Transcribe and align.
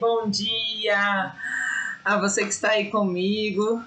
Bom 0.00 0.30
dia 0.30 1.34
a 2.02 2.16
você 2.18 2.42
que 2.44 2.48
está 2.48 2.70
aí 2.70 2.90
comigo 2.90 3.84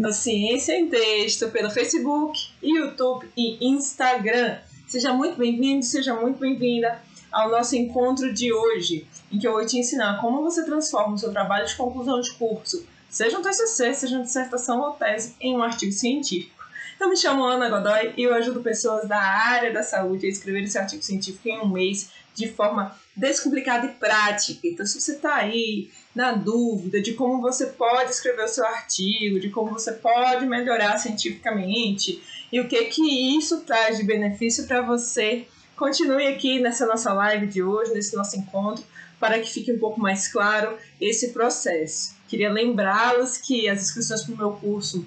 no 0.00 0.12
Ciência 0.12 0.76
em 0.76 0.90
Texto 0.90 1.48
pelo 1.48 1.70
Facebook, 1.70 2.50
YouTube 2.60 3.30
e 3.36 3.64
Instagram. 3.64 4.58
Seja 4.88 5.12
muito 5.12 5.38
bem-vindo, 5.38 5.84
seja 5.84 6.12
muito 6.12 6.40
bem-vinda 6.40 7.00
ao 7.30 7.48
nosso 7.52 7.76
encontro 7.76 8.34
de 8.34 8.52
hoje, 8.52 9.06
em 9.30 9.38
que 9.38 9.46
eu 9.46 9.52
vou 9.52 9.64
te 9.64 9.78
ensinar 9.78 10.20
como 10.20 10.42
você 10.42 10.64
transforma 10.64 11.14
o 11.14 11.18
seu 11.18 11.30
trabalho 11.30 11.68
de 11.68 11.76
conclusão 11.76 12.20
de 12.20 12.32
curso, 12.32 12.84
seja 13.08 13.38
um 13.38 13.42
TCC, 13.42 13.94
seja 13.94 14.16
uma 14.16 14.24
dissertação 14.24 14.80
ou 14.80 14.90
tese, 14.90 15.36
em 15.40 15.56
um 15.56 15.62
artigo 15.62 15.92
científico. 15.92 16.64
Eu 16.98 17.08
me 17.08 17.16
chamo 17.16 17.44
Ana 17.44 17.68
Godoy 17.68 18.12
e 18.16 18.24
eu 18.24 18.34
ajudo 18.34 18.60
pessoas 18.60 19.06
da 19.06 19.20
área 19.20 19.72
da 19.72 19.84
saúde 19.84 20.26
a 20.26 20.28
escrever 20.28 20.64
esse 20.64 20.78
artigo 20.78 21.00
científico 21.00 21.48
em 21.48 21.60
um 21.60 21.68
mês 21.68 22.10
de 22.34 22.48
forma 22.48 22.96
descomplicada 23.14 23.86
e 23.86 23.90
prática. 23.90 24.66
Então, 24.66 24.86
se 24.86 25.00
você 25.00 25.12
está 25.12 25.36
aí 25.36 25.90
na 26.14 26.32
dúvida 26.32 27.00
de 27.00 27.14
como 27.14 27.40
você 27.40 27.66
pode 27.66 28.10
escrever 28.10 28.44
o 28.44 28.48
seu 28.48 28.66
artigo, 28.66 29.40
de 29.40 29.50
como 29.50 29.70
você 29.70 29.92
pode 29.92 30.46
melhorar 30.46 30.98
cientificamente 30.98 32.22
e 32.50 32.60
o 32.60 32.68
que 32.68 32.84
que 32.84 33.36
isso 33.36 33.60
traz 33.62 33.98
de 33.98 34.04
benefício 34.04 34.66
para 34.66 34.82
você, 34.82 35.46
continue 35.76 36.26
aqui 36.26 36.58
nessa 36.60 36.86
nossa 36.86 37.12
live 37.12 37.46
de 37.46 37.62
hoje, 37.62 37.92
nesse 37.92 38.14
nosso 38.14 38.36
encontro, 38.38 38.84
para 39.18 39.38
que 39.38 39.50
fique 39.50 39.72
um 39.72 39.78
pouco 39.78 40.00
mais 40.00 40.28
claro 40.28 40.76
esse 41.00 41.28
processo. 41.28 42.14
Queria 42.28 42.52
lembrá-los 42.52 43.36
que 43.36 43.68
as 43.68 43.82
inscrições 43.82 44.22
para 44.22 44.34
o 44.34 44.38
meu 44.38 44.52
curso 44.52 45.06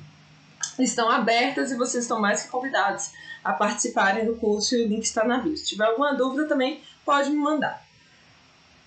estão 0.80 1.10
abertas 1.10 1.72
e 1.72 1.76
vocês 1.76 2.04
estão 2.04 2.20
mais 2.20 2.44
que 2.44 2.49
convidados 2.49 3.12
a 3.44 3.54
participarem 3.54 4.26
do 4.26 4.35
curso 4.35 4.76
e 4.76 4.84
o 4.84 4.88
link 4.88 5.04
está 5.04 5.24
na 5.24 5.38
bio. 5.38 5.55
Se 5.55 5.66
tiver 5.66 5.85
alguma 5.85 6.13
dúvida 6.13 6.48
também 6.48 6.82
pode 7.05 7.30
me 7.30 7.38
mandar. 7.38 7.85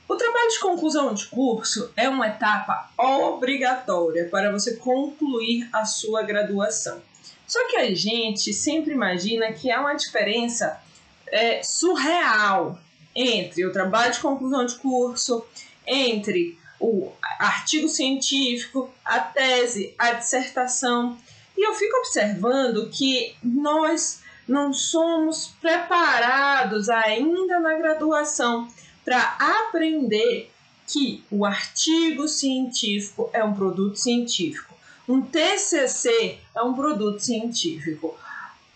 O 0.09 0.17
trabalho 0.17 0.49
de 0.49 0.59
conclusão 0.59 1.13
de 1.13 1.27
curso 1.27 1.93
é 1.95 2.09
uma 2.09 2.29
etapa 2.29 2.91
obrigatória 2.97 4.27
para 4.31 4.51
você 4.51 4.77
concluir 4.77 5.69
a 5.71 5.85
sua 5.85 6.23
graduação. 6.23 7.03
Só 7.47 7.69
que 7.69 7.77
a 7.77 7.95
gente 7.95 8.55
sempre 8.55 8.95
imagina 8.95 9.53
que 9.53 9.71
há 9.71 9.79
uma 9.81 9.93
diferença 9.93 10.81
é, 11.27 11.63
surreal 11.63 12.79
entre 13.15 13.67
o 13.67 13.73
trabalho 13.73 14.11
de 14.11 14.21
conclusão 14.21 14.65
de 14.65 14.77
curso, 14.77 15.45
entre 15.87 16.59
o 16.81 17.13
artigo 17.39 17.87
científico, 17.87 18.91
a 19.05 19.21
tese, 19.21 19.95
a 19.99 20.13
dissertação. 20.13 21.19
E 21.55 21.67
eu 21.67 21.75
fico 21.75 21.97
observando 21.99 22.89
que 22.89 23.37
nós 23.43 24.23
não 24.47 24.73
somos 24.73 25.49
preparados 25.61 26.89
ainda 26.89 27.61
na 27.61 27.75
graduação 27.75 28.69
para 29.09 29.39
aprender 29.69 30.51
que 30.87 31.25
o 31.31 31.47
artigo 31.47 32.29
científico 32.29 33.31
é 33.33 33.43
um 33.43 33.55
produto 33.55 33.97
científico, 33.97 34.75
um 35.09 35.23
TCC 35.23 36.37
é 36.55 36.63
um 36.63 36.75
produto 36.75 37.19
científico, 37.19 38.15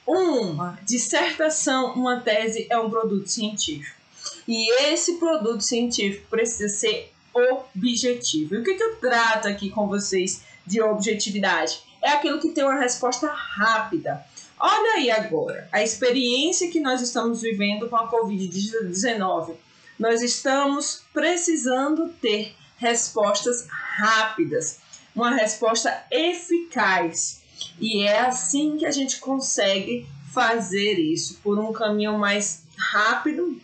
uma 0.07 0.79
dissertação, 0.87 1.93
uma 1.93 2.19
tese 2.21 2.67
é 2.71 2.79
um 2.79 2.89
produto 2.89 3.29
científico. 3.29 4.01
E 4.49 4.73
esse 4.85 5.19
produto 5.19 5.61
científico 5.61 6.27
precisa 6.31 6.71
ser 6.71 7.13
objetivo. 7.35 8.55
E 8.55 8.59
o 8.59 8.65
que, 8.65 8.73
que 8.73 8.83
eu 8.83 8.97
trato 8.97 9.49
aqui 9.49 9.69
com 9.69 9.87
vocês 9.87 10.43
de 10.67 10.81
objetividade? 10.81 11.79
É 12.01 12.09
aquilo 12.09 12.41
que 12.41 12.49
tem 12.49 12.65
uma 12.65 12.81
resposta 12.81 13.27
rápida. 13.27 14.25
Olha 14.59 14.95
aí 14.95 15.11
agora 15.11 15.69
a 15.71 15.83
experiência 15.83 16.71
que 16.71 16.81
nós 16.81 17.03
estamos 17.03 17.43
vivendo 17.43 17.87
com 17.91 17.97
a 17.97 18.11
Covid-19. 18.11 19.57
Nós 19.99 20.23
estamos 20.23 21.03
precisando 21.13 22.09
ter 22.21 22.55
respostas 22.77 23.67
rápidas, 23.71 24.79
uma 25.15 25.31
resposta 25.31 26.05
eficaz. 26.11 27.41
E 27.81 28.03
é 28.03 28.21
assim 28.21 28.77
que 28.77 28.87
a 28.87 28.91
gente 28.91 29.19
consegue 29.19 30.07
fazer 30.33 30.99
isso, 30.99 31.39
por 31.43 31.59
um 31.59 31.73
caminho 31.73 32.19
mais 32.19 32.65
rápido, 32.77 33.61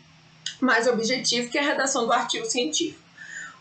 mais 0.60 0.86
objetivo, 0.86 1.50
que 1.50 1.58
é 1.58 1.62
a 1.62 1.68
redação 1.68 2.06
do 2.06 2.12
artigo 2.12 2.46
científico. 2.46 3.02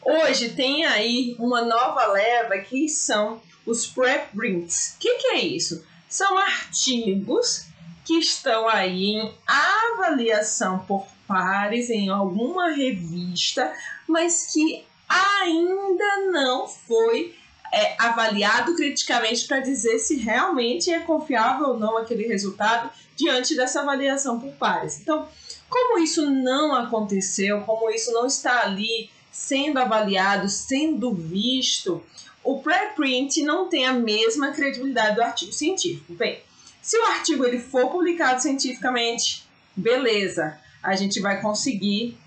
Hoje 0.02 0.50
tem 0.50 0.86
aí 0.86 1.36
uma 1.40 1.62
nova 1.62 2.06
leva 2.08 2.58
que 2.60 2.88
são 2.88 3.42
os 3.66 3.88
preprints. 3.88 4.96
O 4.96 5.00
que, 5.00 5.16
que 5.16 5.28
é 5.28 5.40
isso? 5.40 5.84
são 6.10 6.38
artigos 6.38 7.66
que 8.06 8.14
estão 8.16 8.68
aí 8.68 9.16
em 9.16 9.34
avaliação 9.46 10.80
por 10.80 11.06
pares 11.28 11.90
em 11.90 12.10
alguma 12.10 12.72
revista, 12.72 13.72
mas 14.08 14.52
que 14.52 14.86
ainda 15.08 16.32
não 16.32 16.68
foi 16.68 17.36
é, 17.72 17.96
avaliado 18.00 18.76
criticamente 18.76 19.46
para 19.46 19.60
dizer 19.60 20.00
se 20.00 20.16
realmente 20.16 20.92
é 20.92 21.00
confiável 21.00 21.70
ou 21.70 21.80
não 21.80 21.98
aquele 21.98 22.28
resultado 22.28 22.90
diante 23.16 23.56
dessa 23.56 23.82
avaliação 23.82 24.40
por 24.40 24.52
pares. 24.54 25.00
Então, 25.00 25.28
como 25.70 26.00
isso 26.00 26.30
não 26.30 26.74
aconteceu, 26.74 27.62
como 27.62 27.90
isso 27.90 28.12
não 28.12 28.26
está 28.26 28.64
ali 28.64 29.10
sendo 29.32 29.78
avaliado, 29.78 30.50
sendo 30.50 31.14
visto, 31.14 32.02
o 32.44 32.60
preprint 32.60 33.44
não 33.44 33.68
tem 33.68 33.86
a 33.86 33.94
mesma 33.94 34.52
credibilidade 34.52 35.16
do 35.16 35.22
artigo 35.22 35.52
científico. 35.52 36.14
Bem, 36.14 36.42
se 36.82 36.98
o 36.98 37.06
artigo 37.08 37.46
ele 37.46 37.60
for 37.60 37.92
publicado 37.92 38.42
cientificamente, 38.42 39.46
beleza, 39.76 40.58
a 40.88 40.96
gente 40.96 41.20
vai 41.20 41.42
conseguir 41.42 42.18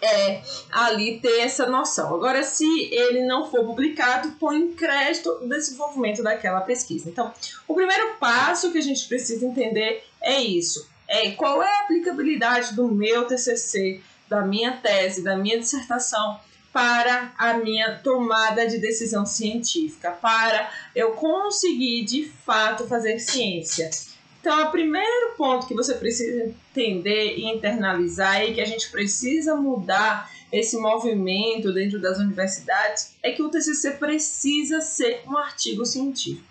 é, 0.00 0.40
ali 0.72 1.20
ter 1.20 1.40
essa 1.40 1.66
noção. 1.66 2.14
Agora, 2.14 2.42
se 2.42 2.64
ele 2.90 3.26
não 3.26 3.50
for 3.50 3.66
publicado, 3.66 4.32
põe 4.40 4.72
crédito 4.72 5.30
do 5.40 5.46
desenvolvimento 5.46 6.22
daquela 6.22 6.62
pesquisa. 6.62 7.10
Então, 7.10 7.30
o 7.68 7.74
primeiro 7.74 8.14
passo 8.18 8.72
que 8.72 8.78
a 8.78 8.82
gente 8.82 9.06
precisa 9.06 9.44
entender 9.44 10.02
é 10.22 10.40
isso. 10.40 10.88
É 11.06 11.32
qual 11.32 11.62
é 11.62 11.68
a 11.68 11.80
aplicabilidade 11.82 12.74
do 12.74 12.88
meu 12.88 13.26
TCC, 13.26 14.00
da 14.26 14.40
minha 14.40 14.72
tese, 14.78 15.22
da 15.22 15.36
minha 15.36 15.58
dissertação 15.58 16.40
para 16.72 17.34
a 17.36 17.58
minha 17.58 18.00
tomada 18.02 18.66
de 18.66 18.78
decisão 18.78 19.26
científica, 19.26 20.12
para 20.12 20.70
eu 20.94 21.12
conseguir 21.12 22.06
de 22.06 22.24
fato 22.24 22.86
fazer 22.86 23.18
ciência. 23.18 23.90
Então, 24.46 24.68
o 24.68 24.70
primeiro 24.70 25.34
ponto 25.36 25.66
que 25.66 25.74
você 25.74 25.92
precisa 25.94 26.54
entender 26.70 27.36
e 27.36 27.46
internalizar 27.46 28.44
e 28.44 28.54
que 28.54 28.60
a 28.60 28.64
gente 28.64 28.88
precisa 28.92 29.56
mudar 29.56 30.30
esse 30.52 30.76
movimento 30.76 31.72
dentro 31.72 32.00
das 32.00 32.20
universidades 32.20 33.16
é 33.24 33.32
que 33.32 33.42
o 33.42 33.48
TCC 33.48 33.94
precisa 33.94 34.80
ser 34.80 35.24
um 35.26 35.36
artigo 35.36 35.84
científico. 35.84 36.46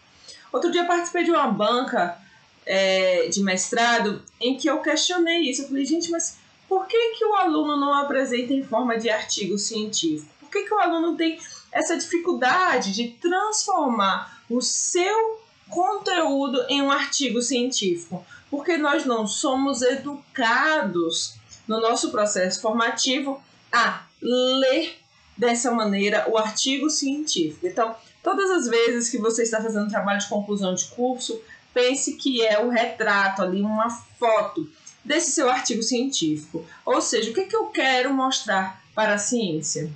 Outro 0.52 0.74
dia 0.74 0.84
participei 0.84 1.24
de 1.24 1.32
uma 1.32 1.48
banca 1.48 2.18
é, 2.66 3.30
de 3.30 3.42
mestrado 3.42 4.22
em 4.42 4.58
que 4.58 4.70
eu 4.70 4.82
questionei 4.82 5.50
isso. 5.50 5.62
Eu 5.62 5.70
falei, 5.70 5.86
gente, 5.86 6.12
mas 6.12 6.38
por 6.68 6.88
que, 6.88 7.14
que 7.18 7.24
o 7.24 7.34
aluno 7.36 7.78
não 7.78 7.94
apresenta 7.94 8.52
em 8.52 8.62
forma 8.62 8.98
de 8.98 9.10
artigo 9.10 9.58
científico? 9.58 10.30
Por 10.42 10.50
que, 10.50 10.64
que 10.64 10.74
o 10.74 10.80
aluno 10.80 11.16
tem 11.16 11.40
essa 11.72 11.96
dificuldade 11.96 12.92
de 12.92 13.12
transformar 13.22 14.44
o 14.50 14.62
seu 14.62 15.45
conteúdo 15.76 16.66
em 16.70 16.82
um 16.82 16.90
artigo 16.90 17.42
científico? 17.42 18.26
Porque 18.50 18.78
nós 18.78 19.06
não 19.06 19.28
somos 19.28 19.82
educados 19.82 21.36
no 21.68 21.82
nosso 21.82 22.12
processo 22.12 22.62
formativo 22.62 23.44
a 23.74 24.06
ler 24.22 24.98
dessa 25.38 25.70
maneira 25.72 26.30
o 26.30 26.38
artigo 26.38 26.90
científico. 26.90 27.68
Então, 27.68 27.94
todas 28.24 28.50
as 28.52 28.68
vezes 28.70 29.10
que 29.10 29.18
você 29.18 29.44
está 29.44 29.62
fazendo 29.62 29.90
trabalho 29.90 30.20
de 30.20 30.30
conclusão 30.30 30.74
de 30.74 30.86
curso, 30.86 31.42
pense 31.74 32.14
que 32.14 32.42
é 32.42 32.58
o 32.64 32.70
retrato 32.70 33.42
ali, 33.42 33.62
uma 33.62 33.90
foto 33.90 34.70
desse 35.04 35.34
seu 35.34 35.50
artigo 35.50 35.84
científico. 35.84 36.66
Ou 36.86 37.02
seja, 37.02 37.32
o 37.32 37.34
que, 37.34 37.42
é 37.42 37.46
que 37.46 37.56
eu 37.56 37.66
quero 37.66 38.14
mostrar 38.14 38.82
para 38.96 39.16
a 39.16 39.18
ciência? 39.18 39.92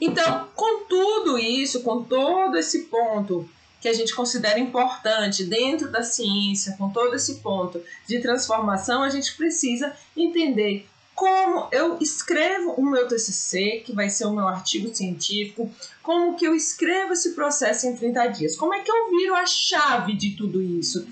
Então, 0.00 0.48
com 0.54 0.84
tudo 0.84 1.38
isso, 1.38 1.82
com 1.82 2.02
todo 2.02 2.56
esse 2.56 2.84
ponto 2.84 3.48
que 3.80 3.88
a 3.88 3.92
gente 3.92 4.14
considera 4.14 4.58
importante 4.58 5.44
dentro 5.44 5.90
da 5.90 6.02
ciência, 6.02 6.74
com 6.76 6.90
todo 6.90 7.14
esse 7.14 7.36
ponto 7.36 7.80
de 8.06 8.20
transformação, 8.20 9.02
a 9.02 9.08
gente 9.08 9.36
precisa 9.36 9.94
entender 10.16 10.88
como 11.14 11.68
eu 11.72 11.98
escrevo 12.00 12.74
o 12.74 12.86
meu 12.88 13.08
TCC, 13.08 13.82
que 13.84 13.92
vai 13.92 14.08
ser 14.08 14.26
o 14.26 14.32
meu 14.32 14.46
artigo 14.46 14.94
científico, 14.94 15.68
como 16.00 16.36
que 16.36 16.46
eu 16.46 16.54
escrevo 16.54 17.12
esse 17.12 17.34
processo 17.34 17.88
em 17.88 17.96
30 17.96 18.26
dias, 18.28 18.56
como 18.56 18.72
é 18.72 18.82
que 18.82 18.90
eu 18.90 19.10
viro 19.10 19.34
a 19.34 19.44
chave 19.44 20.12
de 20.12 20.36
tudo 20.36 20.62
isso, 20.62 21.08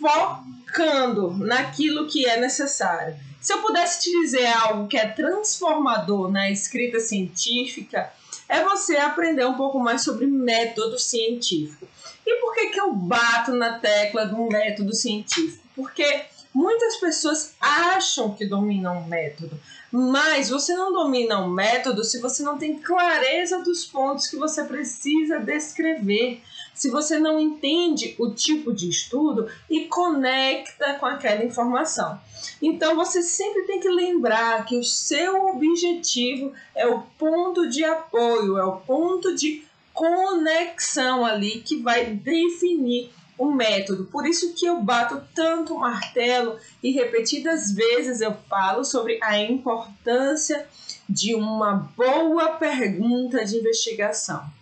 focando 0.00 1.30
naquilo 1.38 2.08
que 2.08 2.26
é 2.26 2.40
necessário. 2.40 3.16
Se 3.40 3.52
eu 3.52 3.62
pudesse 3.62 4.02
te 4.02 4.20
dizer 4.22 4.46
algo 4.46 4.86
que 4.86 4.96
é 4.96 5.06
transformador 5.06 6.30
na 6.30 6.50
escrita 6.50 7.00
científica, 7.00 8.12
é 8.48 8.62
você 8.62 8.96
aprender 8.96 9.46
um 9.46 9.54
pouco 9.54 9.78
mais 9.78 10.02
sobre 10.02 10.26
método 10.26 10.98
científico. 10.98 11.88
E 12.26 12.40
por 12.40 12.54
que, 12.54 12.66
que 12.68 12.80
eu 12.80 12.92
bato 12.92 13.52
na 13.52 13.78
tecla 13.78 14.26
do 14.26 14.36
método 14.48 14.94
científico? 14.94 15.62
Porque 15.74 16.26
Muitas 16.52 16.96
pessoas 16.96 17.54
acham 17.60 18.34
que 18.34 18.44
dominam 18.44 19.02
o 19.02 19.06
método, 19.06 19.58
mas 19.90 20.50
você 20.50 20.74
não 20.74 20.92
domina 20.92 21.38
o 21.38 21.48
método 21.48 22.04
se 22.04 22.20
você 22.20 22.42
não 22.42 22.58
tem 22.58 22.76
clareza 22.76 23.60
dos 23.60 23.84
pontos 23.84 24.26
que 24.26 24.34
você 24.34 24.64
precisa 24.64 25.38
descrever, 25.38 26.42
se 26.80 26.88
você 26.88 27.18
não 27.18 27.38
entende 27.38 28.14
o 28.18 28.30
tipo 28.30 28.72
de 28.72 28.88
estudo 28.88 29.46
e 29.68 29.84
conecta 29.84 30.94
com 30.94 31.04
aquela 31.04 31.44
informação. 31.44 32.18
Então 32.62 32.96
você 32.96 33.22
sempre 33.22 33.64
tem 33.64 33.80
que 33.80 33.88
lembrar 33.90 34.64
que 34.64 34.78
o 34.78 34.82
seu 34.82 35.48
objetivo 35.48 36.54
é 36.74 36.86
o 36.86 37.02
ponto 37.18 37.68
de 37.68 37.84
apoio, 37.84 38.56
é 38.56 38.64
o 38.64 38.78
ponto 38.78 39.34
de 39.34 39.62
conexão 39.92 41.22
ali 41.22 41.60
que 41.60 41.76
vai 41.82 42.06
definir 42.06 43.10
o 43.36 43.52
método. 43.52 44.06
Por 44.06 44.26
isso 44.26 44.54
que 44.54 44.64
eu 44.64 44.80
bato 44.80 45.22
tanto 45.34 45.78
martelo 45.78 46.56
e 46.82 46.92
repetidas 46.92 47.72
vezes 47.72 48.22
eu 48.22 48.34
falo 48.48 48.86
sobre 48.86 49.18
a 49.22 49.38
importância 49.38 50.66
de 51.06 51.34
uma 51.34 51.92
boa 51.94 52.54
pergunta 52.54 53.44
de 53.44 53.58
investigação. 53.58 54.59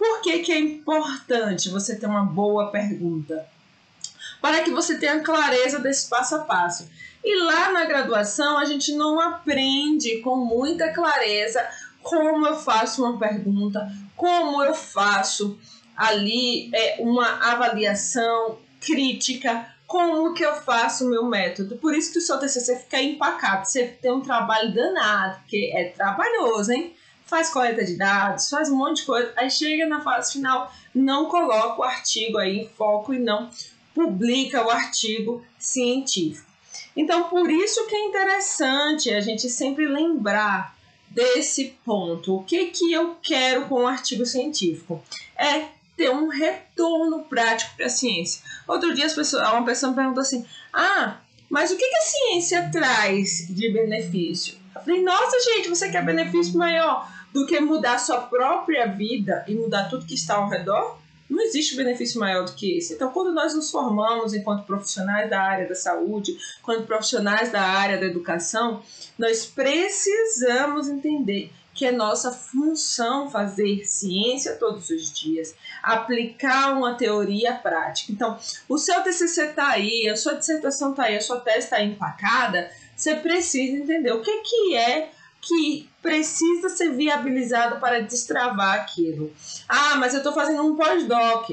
Por 0.00 0.22
que, 0.22 0.38
que 0.38 0.50
é 0.50 0.58
importante 0.58 1.68
você 1.68 1.94
ter 1.94 2.06
uma 2.06 2.24
boa 2.24 2.70
pergunta? 2.70 3.46
Para 4.40 4.62
que 4.62 4.70
você 4.70 4.96
tenha 4.96 5.20
clareza 5.20 5.78
desse 5.78 6.08
passo 6.08 6.36
a 6.36 6.38
passo. 6.38 6.88
E 7.22 7.36
lá 7.44 7.70
na 7.70 7.84
graduação 7.84 8.56
a 8.56 8.64
gente 8.64 8.94
não 8.94 9.20
aprende 9.20 10.22
com 10.22 10.36
muita 10.36 10.90
clareza 10.90 11.62
como 12.02 12.46
eu 12.46 12.56
faço 12.56 13.04
uma 13.04 13.18
pergunta, 13.18 13.92
como 14.16 14.62
eu 14.64 14.74
faço 14.74 15.58
ali 15.94 16.74
é, 16.74 16.96
uma 17.00 17.52
avaliação 17.52 18.58
crítica, 18.80 19.66
como 19.86 20.32
que 20.32 20.42
eu 20.42 20.54
faço 20.62 21.04
o 21.04 21.10
meu 21.10 21.26
método. 21.26 21.76
Por 21.76 21.94
isso 21.94 22.10
que 22.10 22.20
o 22.20 22.22
seu 22.22 22.38
TCC 22.38 22.78
fica 22.78 23.02
empacado, 23.02 23.66
você 23.66 23.86
tem 23.86 24.10
um 24.10 24.22
trabalho 24.22 24.72
danado, 24.72 25.40
porque 25.40 25.70
é 25.74 25.90
trabalhoso, 25.90 26.72
hein? 26.72 26.96
Faz 27.30 27.48
coleta 27.48 27.84
de 27.84 27.94
dados, 27.94 28.50
faz 28.50 28.68
um 28.68 28.76
monte 28.76 28.96
de 28.98 29.06
coisa, 29.06 29.32
aí 29.36 29.48
chega 29.48 29.86
na 29.86 30.00
fase 30.00 30.32
final, 30.32 30.70
não 30.92 31.26
coloca 31.26 31.80
o 31.80 31.84
artigo 31.84 32.36
aí 32.38 32.58
em 32.58 32.68
foco 32.68 33.14
e 33.14 33.20
não 33.20 33.48
publica 33.94 34.66
o 34.66 34.68
artigo 34.68 35.44
científico. 35.56 36.50
Então, 36.96 37.28
por 37.28 37.48
isso 37.48 37.86
que 37.86 37.94
é 37.94 38.06
interessante 38.06 39.10
a 39.10 39.20
gente 39.20 39.48
sempre 39.48 39.86
lembrar 39.86 40.76
desse 41.08 41.76
ponto. 41.84 42.36
O 42.36 42.42
que, 42.42 42.66
que 42.66 42.92
eu 42.92 43.16
quero 43.22 43.66
com 43.66 43.82
o 43.82 43.86
artigo 43.86 44.26
científico? 44.26 45.02
É 45.36 45.68
ter 45.96 46.10
um 46.10 46.28
retorno 46.28 47.22
prático 47.24 47.76
para 47.76 47.86
a 47.86 47.90
ciência. 47.90 48.42
Outro 48.66 48.94
dia 48.94 49.06
as 49.06 49.12
pessoas, 49.12 49.48
uma 49.50 49.64
pessoa 49.64 49.90
me 49.90 49.96
perguntou 49.96 50.22
assim: 50.22 50.44
Ah, 50.72 51.20
mas 51.48 51.70
o 51.70 51.76
que, 51.76 51.88
que 51.88 51.96
a 51.96 52.00
ciência 52.00 52.70
traz 52.72 53.46
de 53.48 53.70
benefício? 53.70 54.56
Eu 54.74 54.80
falei: 54.82 55.02
Nossa, 55.02 55.38
gente, 55.40 55.68
você 55.68 55.90
quer 55.90 56.04
benefício 56.04 56.56
maior 56.56 57.10
do 57.32 57.46
que 57.46 57.60
mudar 57.60 57.98
sua 57.98 58.18
própria 58.18 58.86
vida 58.86 59.44
e 59.46 59.54
mudar 59.54 59.88
tudo 59.88 60.06
que 60.06 60.14
está 60.14 60.36
ao 60.36 60.48
redor? 60.48 60.98
Não 61.28 61.40
existe 61.40 61.76
benefício 61.76 62.18
maior 62.18 62.44
do 62.44 62.52
que 62.54 62.76
esse. 62.76 62.94
Então, 62.94 63.12
quando 63.12 63.32
nós 63.32 63.54
nos 63.54 63.70
formamos 63.70 64.34
enquanto 64.34 64.66
profissionais 64.66 65.30
da 65.30 65.40
área 65.40 65.68
da 65.68 65.76
saúde, 65.76 66.36
quando 66.60 66.86
profissionais 66.86 67.52
da 67.52 67.62
área 67.62 67.98
da 67.98 68.06
educação, 68.06 68.82
nós 69.16 69.46
precisamos 69.46 70.88
entender 70.88 71.52
que 71.72 71.86
é 71.86 71.92
nossa 71.92 72.32
função 72.32 73.30
fazer 73.30 73.84
ciência 73.84 74.56
todos 74.56 74.90
os 74.90 75.12
dias, 75.12 75.54
aplicar 75.82 76.76
uma 76.76 76.94
teoria 76.94 77.54
prática. 77.54 78.12
Então, 78.12 78.36
o 78.68 78.76
seu 78.76 79.00
TCC 79.02 79.50
está 79.50 79.68
aí, 79.68 80.08
a 80.08 80.16
sua 80.16 80.34
dissertação 80.34 80.90
está 80.90 81.04
aí, 81.04 81.16
a 81.16 81.20
sua 81.20 81.40
tese 81.40 81.58
está 81.58 81.82
empacada, 81.82 82.70
você 82.96 83.14
precisa 83.14 83.76
entender 83.76 84.12
o 84.12 84.20
que, 84.20 84.42
que 84.42 84.76
é 84.76 85.10
que 85.40 85.89
precisa 86.02 86.68
ser 86.68 86.90
viabilizado 86.90 87.78
para 87.80 88.00
destravar 88.00 88.74
aquilo. 88.76 89.32
Ah, 89.68 89.96
mas 89.96 90.12
eu 90.12 90.18
estou 90.18 90.32
fazendo 90.32 90.62
um 90.62 90.76
pós-doc. 90.76 91.50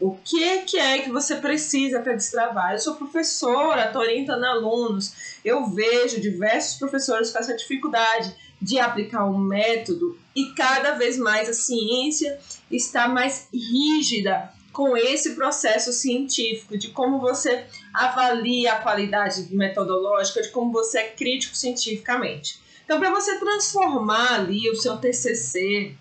O 0.00 0.16
que, 0.16 0.62
que 0.62 0.76
é 0.76 0.98
que 0.98 1.10
você 1.10 1.36
precisa 1.36 2.00
para 2.00 2.14
destravar? 2.14 2.72
Eu 2.72 2.78
sou 2.78 2.96
professora, 2.96 3.86
estou 3.86 4.02
orientando 4.02 4.44
alunos. 4.44 5.38
Eu 5.44 5.66
vejo 5.68 6.20
diversos 6.20 6.78
professores 6.78 7.30
com 7.30 7.38
essa 7.38 7.56
dificuldade 7.56 8.34
de 8.60 8.78
aplicar 8.78 9.24
um 9.24 9.38
método 9.38 10.18
e 10.34 10.52
cada 10.54 10.92
vez 10.92 11.16
mais 11.16 11.48
a 11.48 11.54
ciência 11.54 12.38
está 12.70 13.06
mais 13.06 13.48
rígida 13.52 14.50
com 14.72 14.96
esse 14.96 15.36
processo 15.36 15.92
científico, 15.92 16.76
de 16.76 16.88
como 16.88 17.20
você 17.20 17.64
avalia 17.92 18.72
a 18.72 18.80
qualidade 18.80 19.54
metodológica, 19.54 20.42
de 20.42 20.48
como 20.48 20.72
você 20.72 20.98
é 20.98 21.08
crítico 21.10 21.54
cientificamente. 21.54 22.58
Então, 22.84 22.98
para 22.98 23.10
você 23.10 23.38
transformar 23.38 24.34
ali 24.34 24.70
o 24.70 24.76
seu 24.76 24.96
TCC, 24.96 25.96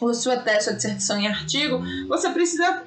ou 0.00 0.14
sua 0.14 0.38
tese, 0.38 0.64
sua 0.64 0.72
dissertação 0.74 1.18
em 1.18 1.28
artigo, 1.28 1.82
você 2.08 2.30
precisa 2.30 2.82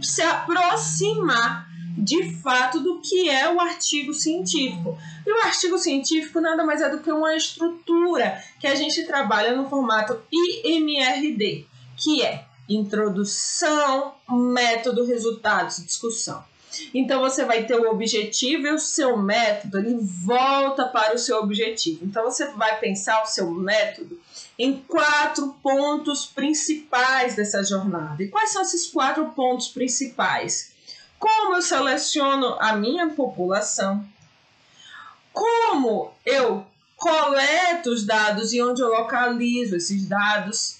se 0.00 0.22
aproximar 0.22 1.68
de 1.96 2.32
fato 2.36 2.78
do 2.78 3.00
que 3.00 3.28
é 3.28 3.52
o 3.52 3.60
artigo 3.60 4.14
científico. 4.14 4.96
E 5.26 5.32
o 5.32 5.42
artigo 5.42 5.76
científico 5.76 6.40
nada 6.40 6.64
mais 6.64 6.80
é 6.80 6.88
do 6.88 7.00
que 7.00 7.10
uma 7.10 7.34
estrutura 7.34 8.42
que 8.60 8.66
a 8.66 8.74
gente 8.74 9.04
trabalha 9.04 9.56
no 9.56 9.68
formato 9.68 10.20
IMRD, 10.64 11.66
que 11.96 12.22
é 12.22 12.44
introdução, 12.68 14.14
método, 14.28 15.04
resultados, 15.04 15.84
discussão. 15.84 16.44
Então 16.92 17.20
você 17.20 17.44
vai 17.44 17.64
ter 17.64 17.76
o 17.76 17.90
objetivo 17.90 18.66
e 18.66 18.72
o 18.72 18.78
seu 18.78 19.16
método, 19.16 19.78
ele 19.78 19.96
volta 20.00 20.86
para 20.86 21.14
o 21.14 21.18
seu 21.18 21.38
objetivo. 21.38 22.04
Então 22.04 22.24
você 22.24 22.46
vai 22.52 22.78
pensar 22.78 23.22
o 23.22 23.26
seu 23.26 23.50
método 23.50 24.20
em 24.58 24.82
quatro 24.82 25.54
pontos 25.62 26.26
principais 26.26 27.36
dessa 27.36 27.62
jornada. 27.62 28.22
E 28.22 28.28
quais 28.28 28.50
são 28.50 28.62
esses 28.62 28.86
quatro 28.86 29.26
pontos 29.30 29.68
principais? 29.68 30.72
Como 31.18 31.56
eu 31.56 31.62
seleciono 31.62 32.56
a 32.60 32.74
minha 32.74 33.08
população? 33.10 34.04
Como 35.32 36.12
eu 36.26 36.66
coleto 36.96 37.90
os 37.90 38.04
dados 38.04 38.52
e 38.52 38.60
onde 38.60 38.82
eu 38.82 38.88
localizo 38.88 39.76
esses 39.76 40.04
dados? 40.06 40.77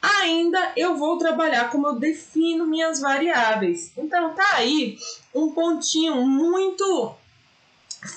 Ainda 0.00 0.72
eu 0.76 0.96
vou 0.96 1.18
trabalhar 1.18 1.70
como 1.70 1.88
eu 1.88 1.94
defino 1.96 2.66
minhas 2.66 3.00
variáveis. 3.00 3.92
Então 3.96 4.34
tá 4.34 4.48
aí 4.54 4.96
um 5.34 5.50
pontinho 5.50 6.24
muito 6.24 7.14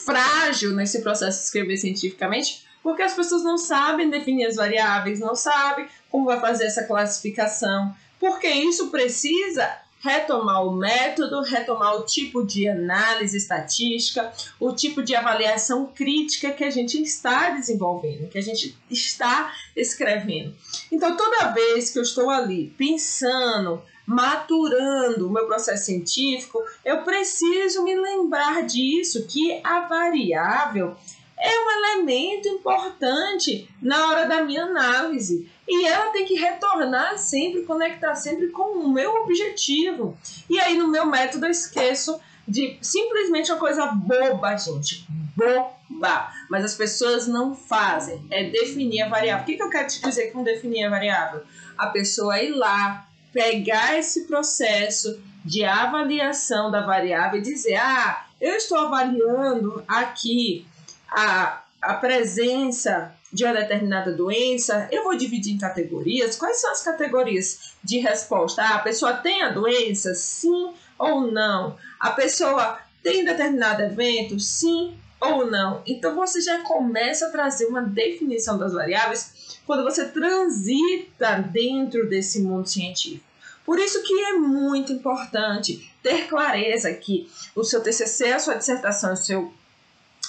frágil 0.06 0.74
nesse 0.74 1.02
processo 1.02 1.40
de 1.40 1.46
escrever 1.46 1.78
cientificamente, 1.78 2.66
porque 2.84 3.02
as 3.02 3.14
pessoas 3.14 3.44
não 3.44 3.58
sabem 3.58 4.10
definir 4.10 4.46
as 4.46 4.56
variáveis, 4.56 5.20
não 5.20 5.36
sabem 5.36 5.88
como 6.10 6.26
vai 6.26 6.40
fazer 6.40 6.66
essa 6.66 6.84
classificação, 6.84 7.96
porque 8.20 8.48
isso 8.48 8.90
precisa 8.90 9.81
retomar 10.02 10.66
o 10.66 10.76
método, 10.76 11.42
retomar 11.42 11.96
o 11.96 12.06
tipo 12.06 12.44
de 12.44 12.68
análise 12.68 13.38
estatística, 13.38 14.32
o 14.60 14.74
tipo 14.74 15.04
de 15.04 15.16
avaliação 15.16 15.86
crítica 15.86 16.52
que 16.52 16.64
a 16.64 16.70
gente 16.70 17.02
está 17.02 17.52
desenvolvendo, 17.52 18.28
que 18.28 18.38
a 18.38 18.42
gente 18.42 18.76
está 18.90 19.54
escrevendo. 19.76 20.56
Então, 20.92 21.16
toda 21.16 21.52
vez 21.52 21.92
que 21.92 22.00
eu 22.00 22.04
estou 22.04 22.30
ali 22.30 22.74
pensando, 22.78 23.82
maturando 24.06 25.28
o 25.28 25.32
meu 25.32 25.46
processo 25.46 25.86
científico, 25.86 26.60
eu 26.84 27.04
preciso 27.04 27.84
me 27.84 27.96
lembrar 27.96 28.66
disso, 28.66 29.28
que 29.28 29.62
a 29.64 29.82
variável 29.82 30.96
é 31.42 31.60
um 31.60 31.72
elemento 31.72 32.48
importante 32.48 33.68
na 33.82 34.08
hora 34.08 34.28
da 34.28 34.44
minha 34.44 34.66
análise. 34.66 35.50
E 35.68 35.88
ela 35.88 36.12
tem 36.12 36.26
que 36.26 36.36
retornar 36.36 37.18
sempre, 37.18 37.64
conectar 37.64 38.14
sempre 38.14 38.50
com 38.50 38.78
o 38.78 38.90
meu 38.90 39.24
objetivo. 39.24 40.16
E 40.50 40.60
aí, 40.60 40.78
no 40.78 40.88
meu 40.88 41.06
método, 41.06 41.48
eu 41.48 41.52
esqueço 41.52 42.20
de 42.48 42.78
simplesmente 42.82 43.52
uma 43.52 43.60
coisa 43.60 43.88
boba, 43.88 44.56
gente. 44.56 45.08
Boba. 45.36 46.32
Mas 46.50 46.66
as 46.66 46.76
pessoas 46.76 47.28
não 47.28 47.56
fazem. 47.56 48.24
É 48.30 48.50
definir 48.50 49.02
a 49.02 49.10
variável. 49.10 49.44
O 49.44 49.46
que, 49.46 49.56
que 49.56 49.64
eu 49.64 49.70
quero 49.70 49.88
te 49.88 50.02
dizer 50.02 50.32
com 50.32 50.44
definir 50.44 50.84
a 50.84 50.90
variável? 50.90 51.42
A 51.76 51.88
pessoa 51.88 52.40
ir 52.42 52.52
lá, 52.52 53.08
pegar 53.34 53.98
esse 53.98 54.28
processo 54.28 55.20
de 55.44 55.64
avaliação 55.64 56.70
da 56.70 56.82
variável 56.82 57.40
e 57.40 57.44
dizer: 57.44 57.76
ah, 57.76 58.26
eu 58.40 58.56
estou 58.56 58.78
avaliando 58.78 59.84
aqui 59.88 60.66
a, 61.12 61.64
a 61.82 61.94
presença 61.96 63.14
de 63.32 63.46
uma 63.46 63.54
determinada 63.54 64.12
doença, 64.12 64.88
eu 64.92 65.04
vou 65.04 65.16
dividir 65.16 65.54
em 65.54 65.58
categorias. 65.58 66.36
Quais 66.36 66.60
são 66.60 66.72
as 66.72 66.84
categorias 66.84 67.74
de 67.84 68.00
resposta? 68.00 68.62
Ah, 68.62 68.76
a 68.76 68.80
pessoa 68.80 69.14
tem 69.14 69.44
a 69.44 69.50
doença? 69.50 70.14
Sim 70.14 70.74
ou 70.98 71.32
não? 71.32 71.78
A 72.00 72.12
pessoa 72.12 72.80
tem 73.04 73.24
determinado 73.24 73.84
evento? 73.84 74.40
Sim 74.40 74.98
ou 75.20 75.50
não? 75.50 75.82
Então 75.86 76.16
você 76.16 76.42
já 76.42 76.62
começa 76.64 77.28
a 77.28 77.32
trazer 77.32 77.66
uma 77.68 77.82
definição 77.82 78.58
das 78.58 78.74
variáveis 78.74 79.60
quando 79.66 79.84
você 79.84 80.06
transita 80.06 81.38
dentro 81.40 82.10
desse 82.10 82.42
mundo 82.42 82.68
científico. 82.68 83.24
Por 83.66 83.80
isso 83.80 84.04
que 84.04 84.14
é 84.14 84.34
muito 84.34 84.92
importante 84.92 85.90
ter 86.02 86.28
clareza 86.28 86.92
que 86.94 87.30
o 87.56 87.64
seu 87.64 87.82
TCC, 87.82 88.34
a 88.34 88.40
sua 88.40 88.56
dissertação, 88.56 89.14
o 89.14 89.18
seu 89.18 89.54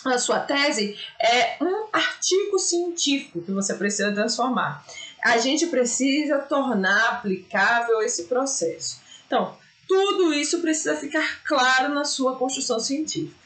a 0.05 0.19
sua 0.19 0.41
tese 0.41 0.99
é 1.21 1.57
um 1.61 1.87
artigo 1.93 2.59
científico 2.59 3.43
que 3.43 3.53
você 3.53 3.75
precisa 3.75 4.13
transformar. 4.13 4.85
A 5.23 5.39
gente 5.39 5.67
precisa 5.67 6.39
tornar 6.39 7.11
aplicável 7.11 8.03
esse 8.03 8.25
processo. 8.25 9.01
Então, 9.27 9.57
tudo 9.87 10.33
isso 10.33 10.61
precisa 10.61 10.97
ficar 10.97 11.43
claro 11.45 11.95
na 11.95 12.05
sua 12.05 12.37
construção 12.37 12.81
científica. 12.81 13.37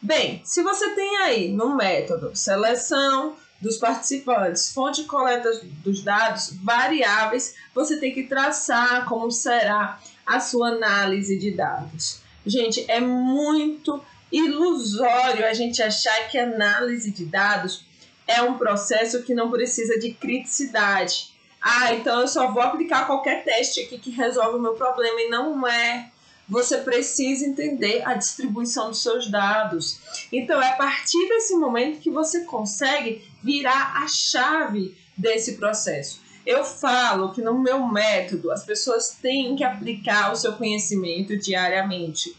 Bem, 0.00 0.42
se 0.44 0.62
você 0.62 0.94
tem 0.94 1.16
aí 1.18 1.48
no 1.50 1.76
método 1.76 2.36
seleção 2.36 3.36
dos 3.60 3.78
participantes, 3.78 4.72
fonte 4.72 5.02
de 5.02 5.08
coleta 5.08 5.50
dos 5.82 6.02
dados, 6.02 6.52
variáveis, 6.62 7.54
você 7.74 7.98
tem 7.98 8.12
que 8.12 8.24
traçar 8.24 9.06
como 9.06 9.30
será 9.30 9.98
a 10.26 10.38
sua 10.40 10.68
análise 10.68 11.38
de 11.38 11.50
dados. 11.50 12.20
Gente, 12.46 12.84
é 12.90 13.00
muito 13.00 14.04
ilusório 14.30 15.46
a 15.46 15.52
gente 15.52 15.82
achar 15.82 16.28
que 16.28 16.38
análise 16.38 17.10
de 17.10 17.24
dados 17.24 17.84
é 18.26 18.42
um 18.42 18.56
processo 18.56 19.22
que 19.22 19.34
não 19.34 19.50
precisa 19.50 19.98
de 19.98 20.12
criticidade. 20.12 21.32
Ah, 21.60 21.94
então 21.94 22.20
eu 22.20 22.28
só 22.28 22.50
vou 22.52 22.62
aplicar 22.62 23.06
qualquer 23.06 23.44
teste 23.44 23.80
aqui 23.80 23.98
que 23.98 24.10
resolve 24.10 24.58
o 24.58 24.62
meu 24.62 24.74
problema 24.74 25.20
e 25.20 25.28
não 25.28 25.66
é 25.66 26.10
você 26.48 26.78
precisa 26.78 27.46
entender 27.46 28.02
a 28.06 28.14
distribuição 28.14 28.88
dos 28.88 29.02
seus 29.02 29.30
dados. 29.30 29.98
Então, 30.30 30.60
é 30.60 30.70
a 30.70 30.76
partir 30.76 31.26
desse 31.28 31.54
momento 31.54 32.00
que 32.00 32.10
você 32.10 32.44
consegue 32.44 33.24
virar 33.42 34.02
a 34.02 34.08
chave 34.08 34.94
desse 35.16 35.54
processo. 35.54 36.22
Eu 36.44 36.62
falo 36.64 37.32
que 37.32 37.40
no 37.40 37.58
meu 37.58 37.86
método 37.86 38.50
as 38.50 38.64
pessoas 38.64 39.16
têm 39.22 39.56
que 39.56 39.64
aplicar 39.64 40.32
o 40.32 40.36
seu 40.36 40.52
conhecimento 40.52 41.36
diariamente. 41.38 42.36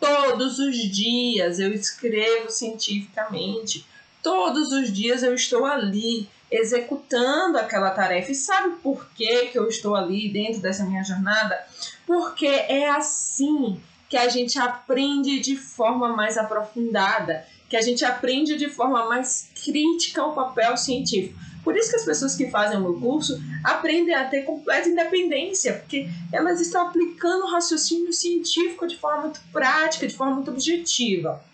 Todos 0.00 0.58
os 0.58 0.76
dias 0.76 1.58
eu 1.58 1.72
escrevo 1.72 2.50
cientificamente. 2.50 3.86
Todos 4.22 4.72
os 4.72 4.92
dias 4.92 5.22
eu 5.22 5.34
estou 5.34 5.64
ali 5.64 6.28
executando 6.50 7.58
aquela 7.58 7.90
tarefa. 7.90 8.32
E 8.32 8.34
sabe 8.34 8.76
por 8.82 9.06
que, 9.14 9.46
que 9.46 9.58
eu 9.58 9.68
estou 9.68 9.94
ali 9.94 10.28
dentro 10.28 10.60
dessa 10.60 10.84
minha 10.84 11.04
jornada? 11.04 11.58
Porque 12.06 12.46
é 12.46 12.88
assim 12.88 13.80
que 14.08 14.16
a 14.16 14.28
gente 14.28 14.58
aprende 14.58 15.40
de 15.40 15.56
forma 15.56 16.08
mais 16.08 16.38
aprofundada, 16.38 17.44
que 17.68 17.76
a 17.76 17.82
gente 17.82 18.04
aprende 18.04 18.56
de 18.56 18.68
forma 18.68 19.06
mais 19.06 19.50
crítica 19.62 20.24
o 20.24 20.32
papel 20.32 20.76
científico. 20.76 21.38
Por 21.68 21.76
isso 21.76 21.90
que 21.90 21.96
as 21.96 22.04
pessoas 22.06 22.34
que 22.34 22.50
fazem 22.50 22.78
o 22.78 22.80
meu 22.80 22.98
curso 22.98 23.38
aprendem 23.62 24.14
a 24.14 24.24
ter 24.24 24.40
completa 24.44 24.88
independência, 24.88 25.74
porque 25.74 26.08
elas 26.32 26.62
estão 26.62 26.88
aplicando 26.88 27.44
o 27.44 27.50
raciocínio 27.50 28.10
científico 28.10 28.86
de 28.86 28.96
forma 28.96 29.24
muito 29.24 29.38
prática, 29.52 30.06
de 30.06 30.16
forma 30.16 30.36
muito 30.36 30.50
objetiva. 30.50 31.44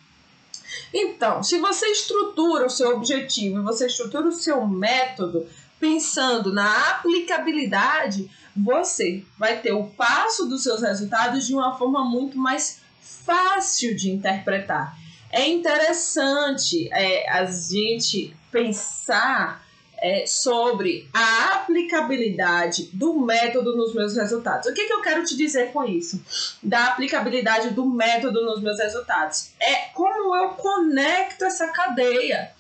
Então, 0.95 1.43
se 1.43 1.59
você 1.59 1.87
estrutura 1.87 2.65
o 2.65 2.71
seu 2.71 2.95
objetivo 2.95 3.59
e 3.59 3.63
você 3.65 3.87
estrutura 3.87 4.29
o 4.29 4.33
seu 4.33 4.65
método 4.65 5.49
pensando 5.81 6.53
na 6.53 6.91
aplicabilidade, 6.91 8.31
você 8.57 9.25
vai 9.37 9.59
ter 9.59 9.73
o 9.73 9.83
passo 9.83 10.47
dos 10.47 10.63
seus 10.63 10.81
resultados 10.81 11.45
de 11.45 11.55
uma 11.55 11.77
forma 11.77 12.05
muito 12.05 12.39
mais 12.39 12.79
fácil 13.01 13.97
de 13.97 14.13
interpretar. 14.13 14.97
É 15.33 15.49
interessante 15.49 16.89
é, 16.93 17.29
a 17.29 17.45
gente 17.47 18.33
pensar 18.53 19.64
é, 20.05 20.27
sobre 20.27 21.09
a 21.15 21.55
aplicabilidade 21.55 22.91
do 22.93 23.19
método 23.19 23.75
nos 23.75 23.95
meus 23.95 24.15
resultados. 24.15 24.69
O 24.69 24.75
que, 24.75 24.85
que 24.85 24.93
eu 24.93 25.01
quero 25.01 25.25
te 25.25 25.35
dizer 25.35 25.73
com 25.73 25.83
isso? 25.83 26.23
Da 26.63 26.89
aplicabilidade 26.89 27.71
do 27.71 27.87
método 27.87 28.45
nos 28.45 28.61
meus 28.61 28.79
resultados. 28.79 29.53
É 29.59 29.87
como 29.95 30.37
eu 30.37 30.51
conecto 30.51 31.47
essa 31.47 31.69
cadeia. 31.69 32.53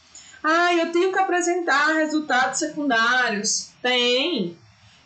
Ah, 0.42 0.72
eu 0.72 0.90
tenho 0.90 1.12
que 1.12 1.18
apresentar 1.18 1.92
resultados 1.92 2.60
secundários. 2.60 3.68
Tem. 3.82 4.56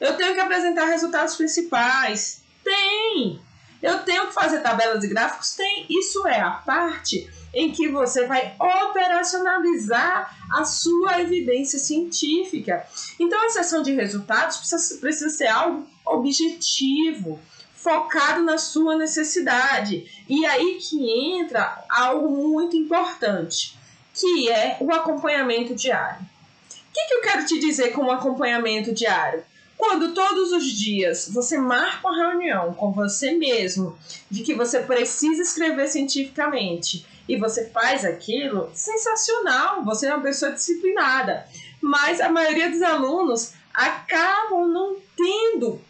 Eu 0.00 0.16
tenho 0.16 0.33
que 0.33 0.40
apresentar 0.40 0.85
resultados 0.85 1.35
principais. 1.35 2.40
Tem. 2.62 3.40
Eu 3.83 3.99
tenho 4.04 4.28
que 4.28 4.35
fazer 4.35 4.61
tabelas 4.61 5.02
e 5.02 5.09
gráficos? 5.09 5.57
Tem. 5.57 5.87
Isso 5.90 6.25
é 6.28 6.40
a 6.40 6.50
parte 6.50 7.28
em 7.52 7.73
que 7.73 7.88
você 7.88 8.26
vai 8.26 8.55
operacionalizar 8.59 10.37
a 10.50 10.64
sua 10.64 11.21
evidência 11.21 11.78
científica. 11.78 12.87
Então, 13.19 13.45
a 13.47 13.50
sessão 13.50 13.83
de 13.83 13.93
resultados 13.95 14.59
precisa, 14.59 15.00
precisa 15.00 15.31
ser 15.31 15.47
algo 15.47 15.87
objetivo, 16.07 17.38
focado 17.75 18.43
na 18.43 18.59
sua 18.59 18.97
necessidade. 18.97 20.25
E 20.28 20.45
aí 20.45 20.78
que 20.81 21.11
entra 21.38 21.85
algo 21.88 22.28
muito 22.31 22.76
importante, 22.76 23.78
que 24.12 24.50
é 24.50 24.76
o 24.81 24.93
acompanhamento 24.93 25.75
diário. 25.75 26.21
O 26.21 26.93
que, 26.93 27.07
que 27.07 27.14
eu 27.14 27.21
quero 27.23 27.47
te 27.47 27.61
dizer 27.61 27.93
com 27.93 28.07
o 28.07 28.11
acompanhamento 28.11 28.93
diário? 28.93 29.43
Quando 29.76 30.12
todos 30.12 30.50
os 30.50 30.64
dias 30.64 31.31
você 31.33 31.57
marca 31.57 32.09
uma 32.09 32.17
reunião 32.17 32.75
com 32.75 32.90
você 32.90 33.33
mesmo 33.33 33.97
de 34.28 34.43
que 34.43 34.52
você 34.52 34.81
precisa 34.81 35.40
escrever 35.40 35.87
cientificamente 35.87 37.07
e 37.29 37.37
você 37.37 37.67
faz 37.67 38.05
aquilo, 38.05 38.71
sensacional, 38.75 39.85
você 39.85 40.07
é 40.07 40.15
uma 40.15 40.23
pessoa 40.23 40.53
disciplinada. 40.53 41.47
Mas 41.81 42.21
a 42.21 42.31
maioria 42.31 42.71
dos 42.71 42.83
alunos 42.83 43.53
acabam 43.75 44.67
não 44.67 44.97
tendo 45.17 45.81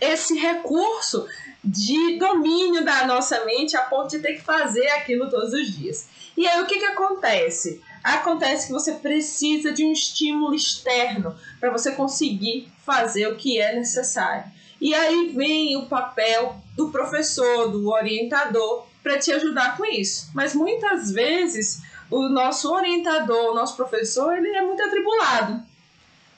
esse 0.00 0.36
recurso 0.36 1.26
de 1.64 2.18
domínio 2.18 2.84
da 2.84 3.06
nossa 3.06 3.44
mente 3.44 3.76
a 3.76 3.82
ponto 3.82 4.10
de 4.10 4.18
ter 4.18 4.34
que 4.34 4.42
fazer 4.42 4.88
aquilo 4.88 5.30
todos 5.30 5.52
os 5.52 5.70
dias. 5.70 6.08
E 6.36 6.46
aí 6.46 6.62
o 6.62 6.66
que, 6.66 6.78
que 6.78 6.84
acontece? 6.84 7.80
Acontece 8.02 8.66
que 8.66 8.72
você 8.72 8.92
precisa 8.92 9.72
de 9.72 9.84
um 9.84 9.92
estímulo 9.92 10.54
externo 10.54 11.36
para 11.58 11.70
você 11.70 11.92
conseguir 11.92 12.70
fazer 12.84 13.26
o 13.28 13.36
que 13.36 13.60
é 13.60 13.74
necessário. 13.74 14.44
E 14.80 14.94
aí 14.94 15.32
vem 15.34 15.76
o 15.76 15.86
papel 15.86 16.56
do 16.76 16.90
professor, 16.90 17.70
do 17.70 17.90
orientador, 17.90 18.86
para 19.08 19.18
te 19.18 19.32
ajudar 19.32 19.78
com 19.78 19.86
isso. 19.86 20.30
Mas 20.34 20.54
muitas 20.54 21.10
vezes 21.10 21.80
o 22.10 22.28
nosso 22.28 22.70
orientador, 22.70 23.52
o 23.52 23.54
nosso 23.54 23.74
professor, 23.74 24.36
ele 24.36 24.54
é 24.54 24.62
muito 24.62 24.82
atribulado 24.82 25.62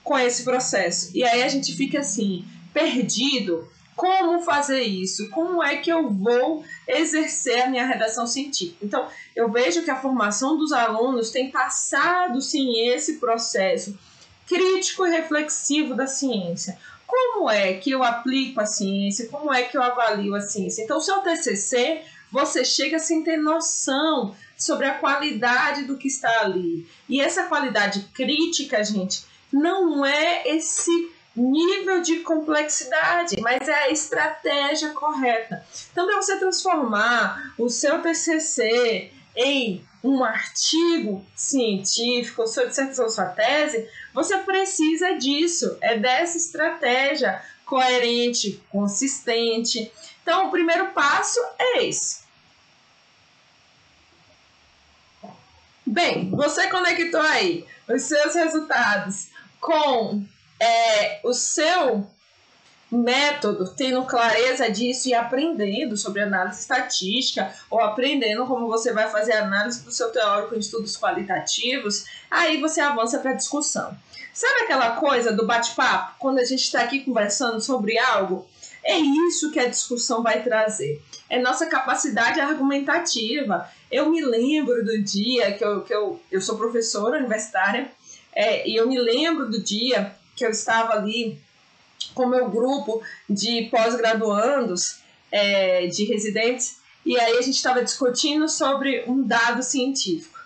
com 0.04 0.16
esse 0.16 0.44
processo. 0.44 1.10
E 1.12 1.24
aí 1.24 1.42
a 1.42 1.48
gente 1.48 1.74
fica 1.74 1.98
assim, 1.98 2.44
perdido. 2.72 3.68
Como 3.96 4.40
fazer 4.42 4.82
isso? 4.82 5.28
Como 5.30 5.62
é 5.62 5.76
que 5.76 5.92
eu 5.92 6.10
vou 6.10 6.64
exercer 6.86 7.62
a 7.62 7.68
minha 7.68 7.86
redação 7.86 8.26
científica? 8.26 8.78
Então, 8.82 9.08
eu 9.34 9.50
vejo 9.50 9.82
que 9.82 9.90
a 9.90 10.00
formação 10.00 10.56
dos 10.56 10.72
alunos 10.72 11.30
tem 11.30 11.50
passado 11.50 12.40
sim 12.40 12.88
esse 12.88 13.16
processo 13.18 13.98
crítico 14.46 15.06
e 15.06 15.10
reflexivo 15.10 15.94
da 15.94 16.06
ciência. 16.06 16.78
Como 17.06 17.50
é 17.50 17.74
que 17.74 17.90
eu 17.90 18.02
aplico 18.02 18.60
a 18.60 18.64
ciência? 18.64 19.28
Como 19.28 19.52
é 19.52 19.64
que 19.64 19.76
eu 19.76 19.82
avalio 19.82 20.34
a 20.34 20.40
ciência? 20.40 20.82
Então, 20.82 20.96
o 20.96 21.02
seu 21.02 21.18
TCC 21.18 22.02
você 22.30 22.64
chega 22.64 22.98
sem 22.98 23.22
ter 23.22 23.36
noção 23.36 24.34
sobre 24.56 24.86
a 24.86 24.94
qualidade 24.94 25.84
do 25.84 25.96
que 25.96 26.08
está 26.08 26.40
ali. 26.40 26.86
E 27.08 27.20
essa 27.20 27.44
qualidade 27.44 28.08
crítica, 28.14 28.84
gente, 28.84 29.24
não 29.52 30.04
é 30.04 30.46
esse 30.46 31.10
nível 31.34 32.02
de 32.02 32.20
complexidade, 32.20 33.40
mas 33.40 33.66
é 33.68 33.84
a 33.84 33.90
estratégia 33.90 34.90
correta. 34.90 35.64
Então, 35.90 36.06
para 36.06 36.16
você 36.16 36.36
transformar 36.38 37.54
o 37.58 37.68
seu 37.68 38.00
TCC 38.02 39.12
em 39.36 39.84
um 40.02 40.24
artigo 40.24 41.24
científico, 41.36 42.46
sua 42.46 42.66
dissertação, 42.66 43.08
sua 43.08 43.26
tese, 43.26 43.88
você 44.12 44.38
precisa 44.38 45.14
disso, 45.14 45.76
é 45.80 45.96
dessa 45.98 46.36
estratégia 46.36 47.42
coerente, 47.64 48.62
consistente. 48.70 49.92
Então, 50.22 50.48
o 50.48 50.50
primeiro 50.50 50.88
passo 50.88 51.38
é 51.58 51.84
esse. 51.84 52.19
Bem, 55.90 56.30
você 56.30 56.68
conectou 56.68 57.20
aí 57.20 57.66
os 57.88 58.02
seus 58.02 58.32
resultados 58.36 59.26
com 59.60 60.22
é, 60.60 61.20
o 61.24 61.34
seu 61.34 62.06
método, 62.88 63.74
tendo 63.74 64.04
clareza 64.04 64.70
disso 64.70 65.08
e 65.08 65.14
aprendendo 65.14 65.96
sobre 65.96 66.22
análise 66.22 66.60
estatística 66.60 67.52
ou 67.68 67.80
aprendendo 67.80 68.46
como 68.46 68.68
você 68.68 68.92
vai 68.92 69.10
fazer 69.10 69.32
análise 69.32 69.82
do 69.82 69.90
seu 69.90 70.10
teórico 70.10 70.54
em 70.54 70.60
estudos 70.60 70.96
qualitativos, 70.96 72.04
aí 72.30 72.60
você 72.60 72.80
avança 72.80 73.18
para 73.18 73.32
a 73.32 73.36
discussão. 73.36 73.92
Sabe 74.32 74.60
aquela 74.60 74.92
coisa 74.92 75.32
do 75.32 75.44
bate-papo, 75.44 76.14
quando 76.20 76.38
a 76.38 76.44
gente 76.44 76.62
está 76.62 76.82
aqui 76.82 77.00
conversando 77.00 77.60
sobre 77.60 77.98
algo? 77.98 78.46
É 78.84 78.96
isso 78.96 79.50
que 79.50 79.58
a 79.58 79.68
discussão 79.68 80.22
vai 80.22 80.40
trazer. 80.44 81.02
É 81.30 81.40
nossa 81.40 81.66
capacidade 81.66 82.40
argumentativa. 82.40 83.70
Eu 83.90 84.10
me 84.10 84.20
lembro 84.20 84.84
do 84.84 85.00
dia 85.00 85.52
que 85.52 85.64
eu, 85.64 85.82
que 85.82 85.94
eu, 85.94 86.20
eu 86.30 86.40
sou 86.40 86.58
professora 86.58 87.18
universitária, 87.18 87.88
é, 88.32 88.68
e 88.68 88.74
eu 88.74 88.88
me 88.88 88.98
lembro 88.98 89.48
do 89.48 89.62
dia 89.62 90.12
que 90.34 90.44
eu 90.44 90.50
estava 90.50 90.94
ali 90.94 91.38
com 92.14 92.26
meu 92.26 92.50
grupo 92.50 93.00
de 93.28 93.68
pós-graduandos, 93.70 94.98
é, 95.30 95.86
de 95.86 96.04
residentes, 96.04 96.80
e 97.06 97.18
aí 97.18 97.38
a 97.38 97.42
gente 97.42 97.56
estava 97.56 97.84
discutindo 97.84 98.48
sobre 98.48 99.04
um 99.06 99.22
dado 99.22 99.62
científico. 99.62 100.39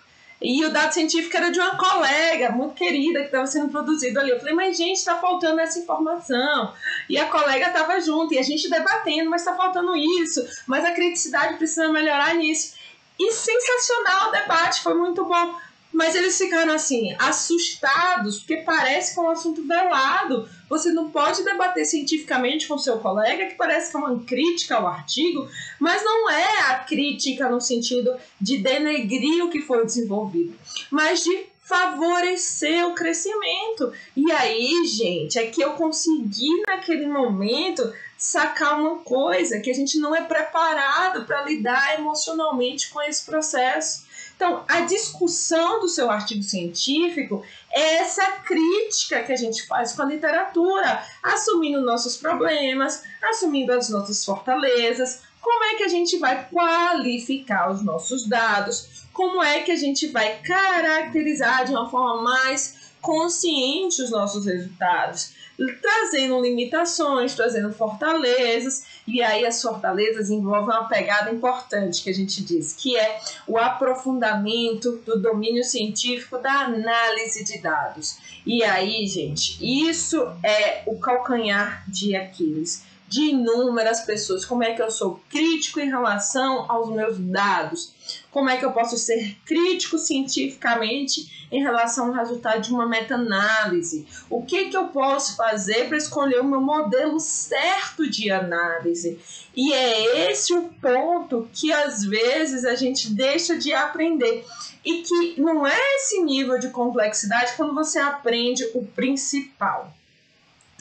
E 0.47 0.63
o 0.63 0.69
dado 0.69 0.93
científico 0.93 1.35
era 1.35 1.49
de 1.49 1.59
uma 1.59 1.75
colega 1.75 2.51
muito 2.51 2.75
querida 2.75 3.21
que 3.21 3.25
estava 3.25 3.47
sendo 3.47 3.69
produzido 3.69 4.19
ali. 4.19 4.29
Eu 4.29 4.37
falei, 4.37 4.53
mas 4.53 4.77
gente, 4.77 4.97
está 4.97 5.15
faltando 5.15 5.59
essa 5.59 5.79
informação. 5.79 6.71
E 7.09 7.17
a 7.17 7.25
colega 7.25 7.65
estava 7.65 7.99
junto, 7.99 8.31
e 8.31 8.37
a 8.37 8.43
gente 8.43 8.69
debatendo, 8.69 9.27
mas 9.27 9.41
está 9.41 9.55
faltando 9.55 9.97
isso, 9.97 10.47
mas 10.67 10.85
a 10.85 10.91
criticidade 10.91 11.57
precisa 11.57 11.91
melhorar 11.91 12.35
nisso. 12.35 12.75
E 13.19 13.31
sensacional 13.31 14.29
o 14.29 14.31
debate, 14.33 14.83
foi 14.83 14.93
muito 14.93 15.25
bom. 15.25 15.55
Mas 15.91 16.13
eles 16.13 16.37
ficaram 16.37 16.73
assim, 16.73 17.15
assustados, 17.17 18.37
porque 18.37 18.57
parece 18.57 19.15
que 19.15 19.19
é 19.19 19.23
um 19.23 19.31
assunto 19.31 19.65
velado. 19.65 20.47
Você 20.69 20.91
não 20.91 21.09
pode 21.09 21.43
debater 21.43 21.85
cientificamente 21.85 22.67
com 22.67 22.77
seu 22.77 22.97
colega, 22.99 23.47
que 23.47 23.55
parece 23.55 23.91
que 23.91 23.97
é 23.97 23.99
uma 23.99 24.23
crítica 24.23 24.75
ao 24.75 24.87
artigo, 24.87 25.47
mas 25.79 26.03
não 26.03 26.29
é 26.29 26.71
a 26.71 26.79
crítica 26.79 27.49
no 27.49 27.61
sentido 27.61 28.15
de 28.39 28.57
denegrir 28.57 29.43
o 29.43 29.49
que 29.49 29.61
foi 29.61 29.85
desenvolvido, 29.85 30.57
mas 30.91 31.23
de 31.23 31.45
favorecer 31.65 32.87
o 32.87 32.93
crescimento. 32.93 33.91
E 34.15 34.31
aí, 34.31 34.85
gente, 34.85 35.39
é 35.39 35.47
que 35.47 35.61
eu 35.61 35.71
consegui 35.71 36.61
naquele 36.67 37.07
momento 37.07 37.91
sacar 38.17 38.79
uma 38.79 38.99
coisa 38.99 39.59
que 39.59 39.69
a 39.69 39.73
gente 39.73 39.99
não 39.99 40.15
é 40.15 40.21
preparado 40.21 41.25
para 41.25 41.43
lidar 41.43 41.95
emocionalmente 41.99 42.89
com 42.89 43.01
esse 43.01 43.25
processo. 43.25 44.04
Então, 44.35 44.65
a 44.67 44.81
discussão 44.81 45.79
do 45.79 45.87
seu 45.87 46.11
artigo 46.11 46.43
científico 46.43 47.43
é 47.71 47.95
essa 47.97 48.25
crítica 48.39 49.23
que 49.23 49.31
a 49.31 49.35
gente 49.35 49.65
faz 49.65 49.93
com 49.93 50.01
a 50.01 50.05
literatura, 50.05 51.03
assumindo 51.23 51.81
nossos 51.81 52.17
problemas, 52.17 53.03
assumindo 53.23 53.71
as 53.71 53.89
nossas 53.89 54.23
fortalezas, 54.25 55.21
como 55.41 55.63
é 55.63 55.75
que 55.75 55.83
a 55.83 55.87
gente 55.87 56.17
vai 56.17 56.47
qualificar 56.49 57.71
os 57.71 57.83
nossos 57.83 58.27
dados, 58.27 59.05
como 59.13 59.41
é 59.41 59.61
que 59.61 59.71
a 59.71 59.75
gente 59.75 60.07
vai 60.07 60.41
caracterizar 60.41 61.65
de 61.65 61.71
uma 61.71 61.89
forma 61.89 62.21
mais 62.21 62.91
consciente 62.99 64.01
os 64.01 64.09
nossos 64.09 64.45
resultados 64.45 65.34
trazendo 65.81 66.41
limitações, 66.41 67.33
trazendo 67.33 67.71
fortalezas, 67.73 68.85
e 69.07 69.21
aí 69.21 69.45
as 69.45 69.61
fortalezas 69.61 70.29
envolvem 70.29 70.75
uma 70.75 70.87
pegada 70.87 71.31
importante 71.31 72.03
que 72.03 72.09
a 72.09 72.13
gente 72.13 72.43
diz, 72.43 72.73
que 72.73 72.97
é 72.97 73.19
o 73.47 73.57
aprofundamento 73.57 75.01
do 75.05 75.19
domínio 75.21 75.63
científico 75.63 76.37
da 76.37 76.65
análise 76.65 77.43
de 77.43 77.59
dados. 77.59 78.17
E 78.45 78.63
aí, 78.63 79.07
gente, 79.07 79.57
isso 79.61 80.21
é 80.43 80.83
o 80.85 80.99
calcanhar 80.99 81.83
de 81.87 82.15
Aquiles 82.15 82.83
de 83.07 83.29
inúmeras 83.29 84.01
pessoas. 84.01 84.45
Como 84.45 84.63
é 84.63 84.73
que 84.73 84.81
eu 84.81 84.89
sou 84.89 85.21
crítico 85.29 85.79
em 85.79 85.89
relação 85.89 86.65
aos 86.69 86.89
meus 86.89 87.17
dados? 87.19 87.93
Como 88.31 88.49
é 88.49 88.57
que 88.57 88.65
eu 88.65 88.71
posso 88.71 88.97
ser 88.97 89.37
crítico 89.45 89.97
cientificamente 89.97 91.47
em 91.51 91.61
relação 91.61 92.07
ao 92.07 92.13
resultado 92.13 92.61
de 92.61 92.71
uma 92.71 92.87
meta-análise? 92.87 94.07
O 94.29 94.43
que, 94.43 94.69
que 94.69 94.77
eu 94.77 94.87
posso 94.87 95.35
fazer 95.35 95.87
para 95.87 95.97
escolher 95.97 96.39
o 96.41 96.43
meu 96.45 96.61
modelo 96.61 97.19
certo 97.19 98.09
de 98.09 98.31
análise? 98.31 99.19
E 99.55 99.71
é 99.73 100.29
esse 100.31 100.53
o 100.53 100.69
ponto 100.81 101.47
que 101.53 101.71
às 101.71 102.03
vezes 102.03 102.65
a 102.65 102.75
gente 102.75 103.13
deixa 103.13 103.57
de 103.57 103.73
aprender. 103.73 104.45
E 104.83 105.01
que 105.01 105.41
não 105.41 105.65
é 105.65 105.95
esse 105.95 106.21
nível 106.21 106.59
de 106.59 106.69
complexidade 106.69 107.53
quando 107.55 107.73
você 107.73 107.97
aprende 107.97 108.63
o 108.75 108.85
principal 108.85 109.91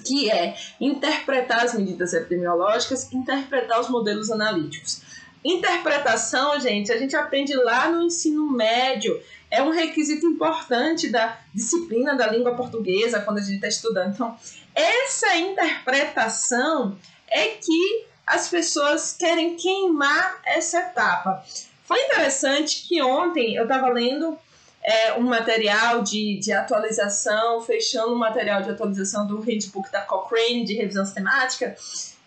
que 0.04 0.30
é 0.30 0.56
interpretar 0.80 1.64
as 1.64 1.74
medidas 1.74 2.12
epidemiológicas, 2.12 3.12
interpretar 3.12 3.80
os 3.80 3.88
modelos 3.88 4.30
analíticos. 4.30 5.02
Interpretação, 5.44 6.58
gente, 6.58 6.90
a 6.90 6.96
gente 6.96 7.14
aprende 7.14 7.54
lá 7.54 7.90
no 7.90 8.02
ensino 8.02 8.50
médio, 8.50 9.20
é 9.50 9.62
um 9.62 9.70
requisito 9.70 10.26
importante 10.26 11.08
da 11.08 11.38
disciplina 11.54 12.14
da 12.16 12.26
língua 12.26 12.54
portuguesa 12.54 13.20
quando 13.20 13.38
a 13.38 13.42
gente 13.42 13.56
está 13.56 13.68
estudando. 13.68 14.14
Então, 14.14 14.36
essa 14.74 15.36
interpretação 15.36 16.96
é 17.28 17.48
que 17.48 18.06
as 18.26 18.48
pessoas 18.48 19.14
querem 19.16 19.56
queimar 19.56 20.40
essa 20.46 20.78
etapa. 20.78 21.44
Foi 21.84 22.00
interessante 22.00 22.86
que 22.88 23.02
ontem 23.02 23.54
eu 23.54 23.64
estava 23.64 23.88
lendo 23.90 24.38
é, 24.84 25.14
um 25.14 25.22
material 25.22 26.02
de, 26.02 26.38
de 26.38 26.52
atualização, 26.52 27.62
fechando 27.62 28.12
um 28.12 28.18
material 28.18 28.62
de 28.62 28.70
atualização 28.70 29.26
do 29.26 29.40
handbook 29.40 29.90
da 29.90 30.02
Cochrane 30.02 30.64
de 30.64 30.74
revisão 30.74 31.04
sistemática, 31.04 31.74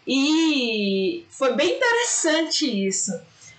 e 0.08 1.26
foi 1.30 1.54
bem 1.54 1.76
interessante 1.76 2.88
isso. 2.88 3.12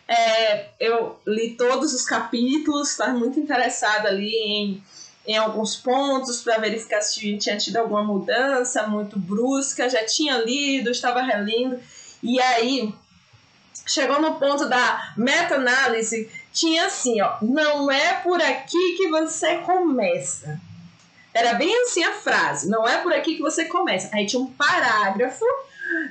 É, 0.08 0.68
eu 0.80 1.20
li 1.26 1.50
todos 1.50 1.92
os 1.92 2.04
capítulos, 2.04 2.90
estava 2.90 3.12
muito 3.12 3.38
interessada 3.38 4.08
ali 4.08 4.34
em, 4.34 4.82
em 5.26 5.36
alguns 5.36 5.76
pontos 5.76 6.40
para 6.40 6.56
verificar 6.56 7.02
se 7.02 7.36
tinha 7.36 7.58
tido 7.58 7.76
alguma 7.76 8.02
mudança 8.02 8.86
muito 8.86 9.18
brusca. 9.18 9.90
Já 9.90 10.04
tinha 10.06 10.38
lido, 10.38 10.90
estava 10.90 11.20
relendo, 11.20 11.78
e 12.22 12.40
aí 12.40 12.94
chegou 13.86 14.18
no 14.18 14.36
ponto 14.36 14.66
da 14.66 15.12
meta-análise 15.16 16.30
tinha 16.52 16.86
assim, 16.86 17.20
ó, 17.20 17.36
não 17.42 17.90
é 17.90 18.14
por 18.14 18.40
aqui 18.40 18.96
que 18.96 19.08
você 19.08 19.58
começa. 19.58 20.60
Era 21.32 21.54
bem 21.54 21.72
assim 21.82 22.02
a 22.02 22.12
frase, 22.12 22.68
não 22.68 22.88
é 22.88 22.98
por 22.98 23.12
aqui 23.12 23.36
que 23.36 23.42
você 23.42 23.66
começa. 23.66 24.10
Aí 24.12 24.26
tinha 24.26 24.40
um 24.40 24.50
parágrafo 24.50 25.44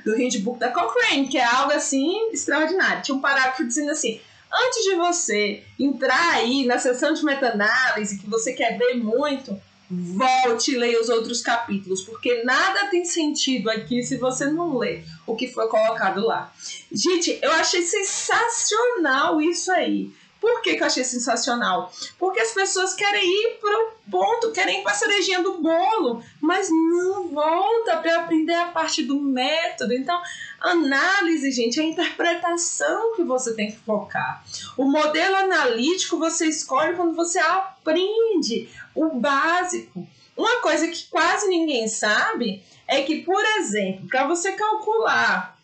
do 0.04 0.14
handbook 0.16 0.58
da 0.58 0.70
Cochrane, 0.70 1.28
que 1.28 1.38
é 1.38 1.44
algo 1.44 1.72
assim 1.72 2.30
extraordinário. 2.30 3.02
Tinha 3.02 3.16
um 3.16 3.20
parágrafo 3.20 3.64
dizendo 3.64 3.90
assim: 3.90 4.20
antes 4.52 4.84
de 4.84 4.94
você 4.94 5.62
entrar 5.78 6.34
aí 6.34 6.64
na 6.64 6.78
sessão 6.78 7.12
de 7.12 7.24
meta-análise, 7.24 8.18
que 8.18 8.28
você 8.28 8.52
quer 8.52 8.78
ver 8.78 8.94
muito, 8.94 9.60
volte 9.90 10.72
e 10.72 10.76
leia 10.76 11.00
os 11.00 11.08
outros 11.08 11.40
capítulos, 11.40 12.02
porque 12.02 12.42
nada 12.44 12.88
tem 12.88 13.04
sentido 13.04 13.70
aqui 13.70 14.02
se 14.02 14.16
você 14.16 14.46
não 14.46 14.76
ler 14.76 15.04
o 15.26 15.34
que 15.34 15.48
foi 15.48 15.68
colocado 15.68 16.24
lá. 16.24 16.52
Gente, 16.92 17.38
eu 17.42 17.52
achei 17.52 17.82
sensacional 17.82 19.40
isso 19.40 19.70
aí. 19.72 20.10
Por 20.40 20.62
que, 20.62 20.76
que 20.76 20.82
eu 20.82 20.86
achei 20.86 21.04
sensacional? 21.04 21.92
Porque 22.18 22.40
as 22.40 22.52
pessoas 22.52 22.94
querem 22.94 23.24
ir 23.24 23.58
para 23.60 23.78
o 23.78 23.92
ponto, 24.10 24.52
querem 24.52 24.80
ir 24.80 24.82
para 24.82 24.92
a 24.92 24.94
cerejinha 24.94 25.42
do 25.42 25.58
bolo, 25.60 26.22
mas 26.40 26.70
não 26.70 27.28
volta 27.28 27.96
para 27.96 28.20
aprender 28.20 28.54
a 28.54 28.68
parte 28.68 29.02
do 29.02 29.20
método. 29.20 29.92
Então, 29.92 30.20
análise, 30.60 31.50
gente, 31.50 31.80
é 31.80 31.82
a 31.82 31.86
interpretação 31.86 33.16
que 33.16 33.24
você 33.24 33.54
tem 33.54 33.72
que 33.72 33.78
focar. 33.78 34.44
O 34.76 34.84
modelo 34.84 35.36
analítico 35.36 36.18
você 36.18 36.46
escolhe 36.46 36.94
quando 36.94 37.14
você 37.14 37.38
aprende 37.40 38.68
o 38.94 39.10
básico. 39.16 40.06
Uma 40.36 40.60
coisa 40.60 40.86
que 40.86 41.08
quase 41.08 41.48
ninguém 41.48 41.88
sabe 41.88 42.62
é 42.86 43.02
que, 43.02 43.22
por 43.22 43.44
exemplo, 43.44 44.06
para 44.06 44.26
você 44.26 44.52
calcular 44.52 45.57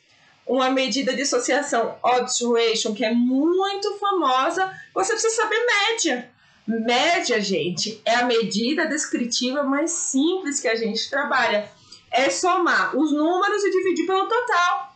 uma 0.47 0.71
medida 0.71 1.13
de 1.15 1.23
associação 1.23 1.97
odds 2.03 2.41
ratio 2.43 2.95
que 2.95 3.05
é 3.05 3.13
muito 3.13 3.99
famosa, 3.99 4.73
você 4.95 5.13
precisa 5.13 5.35
saber 5.35 5.67
média. 5.67 6.31
Média, 6.67 7.41
gente, 7.41 8.01
é 8.05 8.15
a 8.15 8.25
medida 8.25 8.87
descritiva 8.87 9.63
mais 9.63 9.91
simples 9.91 10.61
que 10.61 10.69
a 10.69 10.75
gente 10.75 11.11
trabalha. 11.11 11.71
É 12.11 12.31
somar 12.31 12.97
os 12.97 13.13
números 13.13 13.65
e 13.65 13.71
dividir 13.71 14.07
pelo 14.07 14.27
total. 14.27 14.95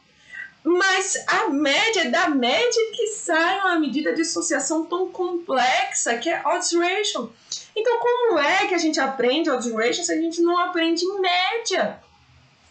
Mas 0.64 1.24
a 1.26 1.48
média, 1.48 2.10
da 2.10 2.28
média 2.28 2.92
que 2.94 3.06
sai 3.08 3.60
uma 3.60 3.78
medida 3.78 4.14
de 4.14 4.22
associação 4.22 4.84
tão 4.84 5.08
complexa 5.08 6.16
que 6.18 6.28
é 6.28 6.42
odds 6.44 6.72
ratio. 6.72 7.32
Então, 7.74 7.98
como 7.98 8.38
é 8.38 8.66
que 8.66 8.74
a 8.74 8.78
gente 8.78 9.00
aprende 9.00 9.50
odds 9.50 9.72
ratio 9.72 10.04
se 10.04 10.12
a 10.12 10.16
gente 10.16 10.42
não 10.42 10.58
aprende 10.58 11.04
média? 11.20 12.00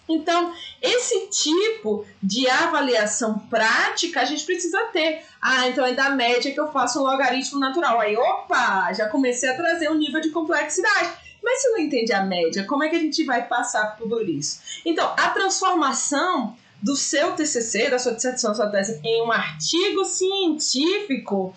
Então, 0.07 0.53
esse 0.81 1.27
tipo 1.27 2.05
de 2.21 2.47
avaliação 2.49 3.39
prática 3.39 4.21
a 4.21 4.25
gente 4.25 4.45
precisa 4.45 4.79
ter. 4.93 5.23
Ah, 5.41 5.67
então 5.67 5.85
é 5.85 5.93
da 5.93 6.11
média 6.11 6.51
que 6.51 6.59
eu 6.59 6.71
faço 6.71 6.99
um 6.99 7.03
logaritmo 7.03 7.59
natural. 7.59 7.99
Aí, 7.99 8.15
opa, 8.15 8.93
já 8.93 9.09
comecei 9.09 9.49
a 9.49 9.57
trazer 9.57 9.89
um 9.89 9.95
nível 9.95 10.21
de 10.21 10.29
complexidade. 10.29 11.11
Mas 11.43 11.61
se 11.61 11.69
não 11.69 11.79
entende 11.79 12.11
a 12.13 12.23
média, 12.23 12.65
como 12.65 12.83
é 12.83 12.89
que 12.89 12.95
a 12.95 12.99
gente 12.99 13.23
vai 13.23 13.47
passar 13.47 13.95
por 13.95 14.27
isso? 14.27 14.59
Então, 14.85 15.13
a 15.17 15.29
transformação 15.29 16.55
do 16.81 16.95
seu 16.95 17.33
TCC, 17.33 17.89
da 17.89 17.99
sua 17.99 18.13
dissertação, 18.13 18.51
da 18.51 18.55
sua 18.55 18.69
tese, 18.69 18.99
em 19.03 19.23
um 19.23 19.31
artigo 19.31 20.05
científico 20.05 21.55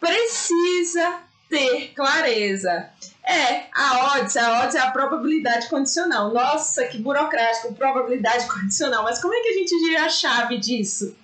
precisa 0.00 1.20
ter 1.48 1.92
clareza 1.94 2.90
é, 3.26 3.64
a 3.74 4.14
odds, 4.14 4.36
a 4.36 4.62
odds 4.62 4.76
é 4.76 4.80
a 4.80 4.90
probabilidade 4.92 5.68
condicional. 5.68 6.32
Nossa, 6.32 6.84
que 6.86 6.98
burocrático, 6.98 7.74
probabilidade 7.74 8.46
condicional. 8.52 9.02
Mas 9.02 9.20
como 9.20 9.34
é 9.34 9.40
que 9.40 9.48
a 9.48 9.52
gente 9.54 9.78
gira 9.80 10.04
a 10.04 10.08
chave 10.08 10.58
disso? 10.58 11.16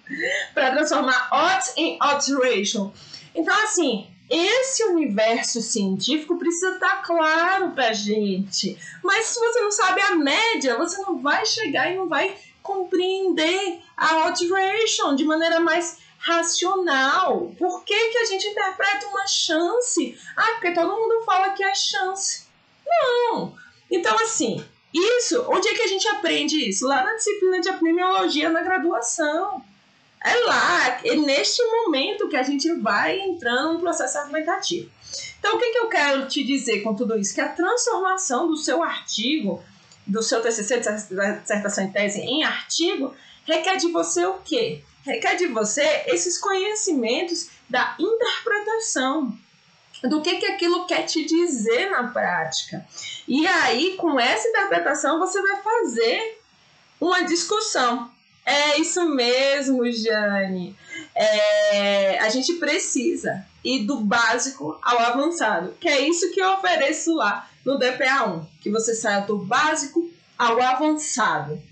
Para 0.53 0.73
transformar 0.73 1.29
odds 1.33 1.73
em 1.77 1.99
odds 2.03 2.35
ratio. 2.35 2.93
Então, 3.35 3.55
assim, 3.63 4.09
esse 4.29 4.83
universo 4.85 5.63
científico 5.63 6.37
precisa 6.39 6.75
estar 6.75 7.03
claro 7.03 7.71
para 7.71 7.93
gente. 7.93 8.77
Mas 9.03 9.27
se 9.27 9.39
você 9.39 9.61
não 9.61 9.71
sabe 9.71 10.01
a 10.01 10.17
média, 10.17 10.77
você 10.77 11.01
não 11.03 11.19
vai 11.19 11.47
chegar 11.47 11.93
e 11.93 11.97
não 11.97 12.09
vai 12.09 12.35
compreender 12.63 13.81
a 13.97 14.25
alteration 14.25 15.15
de 15.15 15.25
maneira 15.25 15.61
mais 15.61 15.99
racional. 16.23 17.53
Por 17.59 17.85
que, 17.85 18.11
que 18.11 18.19
a 18.19 18.25
gente 18.25 18.47
interpreta 18.47 19.07
uma 19.09 19.27
chance? 19.27 20.19
Ah, 20.37 20.53
porque 20.53 20.73
todo 20.73 20.97
mundo 20.97 21.25
fala 21.25 21.51
que 21.51 21.63
é 21.63 21.75
chance. 21.75 22.47
Não. 22.87 23.55
Então, 23.91 24.17
assim, 24.17 24.65
isso, 24.95 25.45
onde 25.49 25.69
é 25.69 25.75
que 25.75 25.83
a 25.83 25.89
gente 25.89 26.07
aprende 26.09 26.69
isso? 26.69 26.87
Lá 26.87 27.05
na 27.05 27.15
disciplina 27.15 27.61
de 27.61 27.69
epidemiologia 27.69 28.49
na 28.49 28.63
graduação. 28.63 29.65
É 30.25 30.35
lá, 30.45 31.01
é 31.05 31.17
neste 31.17 31.61
momento 31.65 32.29
que 32.29 32.37
a 32.37 32.45
gente 32.45 32.73
vai 32.75 33.19
entrando 33.19 33.75
no 33.75 33.81
processo 33.81 34.19
argumentativo. 34.19 34.89
Então, 35.41 35.57
o 35.57 35.59
que, 35.59 35.73
que 35.73 35.79
eu 35.79 35.89
quero 35.89 36.29
te 36.29 36.45
dizer 36.45 36.83
com 36.83 36.95
tudo 36.95 37.19
isso? 37.19 37.35
Que 37.35 37.41
a 37.41 37.49
transformação 37.49 38.47
do 38.47 38.57
seu 38.57 38.81
artigo, 38.81 39.61
do 40.07 40.23
seu 40.23 40.41
TCC, 40.41 40.79
de 40.79 41.41
dissertação 41.41 41.83
em 41.83 41.91
tese, 41.91 42.21
em 42.21 42.45
artigo, 42.45 43.13
requer 43.45 43.77
de 43.77 43.89
você 43.89 44.25
o 44.25 44.35
quê? 44.35 44.85
Requer 45.05 45.37
de 45.37 45.47
você 45.49 46.05
esses 46.07 46.39
conhecimentos 46.39 47.49
da 47.69 47.97
interpretação 47.99 49.37
do 50.05 50.21
que, 50.21 50.37
que 50.37 50.47
aquilo 50.47 50.87
quer 50.87 51.03
te 51.03 51.25
dizer 51.25 51.91
na 51.91 52.09
prática. 52.09 52.85
E 53.27 53.47
aí, 53.47 53.97
com 53.97 54.19
essa 54.19 54.49
interpretação, 54.49 55.19
você 55.19 55.41
vai 55.41 55.63
fazer 55.63 56.41
uma 57.01 57.23
discussão. 57.23 58.11
É 58.45 58.79
isso 58.79 59.05
mesmo, 59.09 59.91
Jane. 59.91 60.77
É, 61.15 62.19
a 62.19 62.29
gente 62.29 62.55
precisa 62.55 63.47
ir 63.65 63.87
do 63.87 64.01
básico 64.01 64.79
ao 64.83 64.99
avançado, 64.99 65.75
que 65.81 65.89
é 65.89 66.01
isso 66.01 66.33
que 66.33 66.41
eu 66.41 66.51
ofereço 66.55 67.15
lá 67.15 67.49
no 67.65 67.79
DPA1, 67.79 68.45
que 68.61 68.71
você 68.71 68.95
saia 68.95 69.21
do 69.21 69.39
básico 69.39 70.11
ao 70.37 70.61
avançado. 70.61 71.63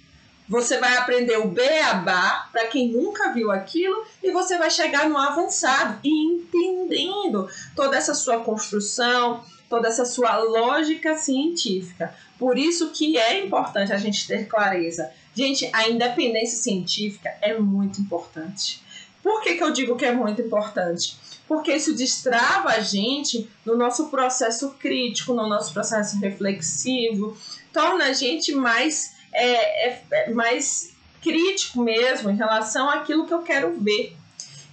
Você 0.50 0.76
vai 0.78 0.94
aprender 0.98 1.38
o 1.38 1.48
beabá, 1.48 2.48
para 2.52 2.66
quem 2.66 2.92
nunca 2.92 3.32
viu 3.32 3.50
aquilo, 3.50 4.04
e 4.22 4.30
você 4.30 4.58
vai 4.58 4.70
chegar 4.70 5.08
no 5.08 5.16
avançado 5.16 5.98
e 6.04 6.10
entendendo 6.10 7.48
toda 7.74 7.96
essa 7.96 8.12
sua 8.12 8.40
construção, 8.40 9.42
toda 9.70 9.88
essa 9.88 10.04
sua 10.04 10.36
lógica 10.36 11.16
científica. 11.16 12.12
Por 12.38 12.58
isso 12.58 12.90
que 12.90 13.16
é 13.16 13.42
importante 13.42 13.92
a 13.92 13.96
gente 13.96 14.26
ter 14.26 14.46
clareza 14.46 15.10
Gente, 15.34 15.70
a 15.72 15.88
independência 15.88 16.58
científica 16.58 17.32
é 17.40 17.56
muito 17.58 18.00
importante. 18.00 18.82
Por 19.22 19.40
que, 19.42 19.54
que 19.54 19.62
eu 19.62 19.72
digo 19.72 19.96
que 19.96 20.04
é 20.04 20.12
muito 20.12 20.42
importante? 20.42 21.16
Porque 21.46 21.74
isso 21.74 21.94
destrava 21.94 22.70
a 22.70 22.80
gente 22.80 23.48
no 23.64 23.76
nosso 23.76 24.08
processo 24.08 24.70
crítico, 24.78 25.32
no 25.32 25.48
nosso 25.48 25.72
processo 25.72 26.18
reflexivo, 26.18 27.36
torna 27.72 28.06
a 28.06 28.12
gente 28.12 28.52
mais, 28.52 29.14
é, 29.32 29.88
é, 29.88 30.02
é 30.12 30.30
mais 30.30 30.92
crítico 31.22 31.82
mesmo 31.82 32.30
em 32.30 32.36
relação 32.36 32.88
àquilo 32.88 33.26
que 33.26 33.34
eu 33.34 33.42
quero 33.42 33.78
ver. 33.78 34.16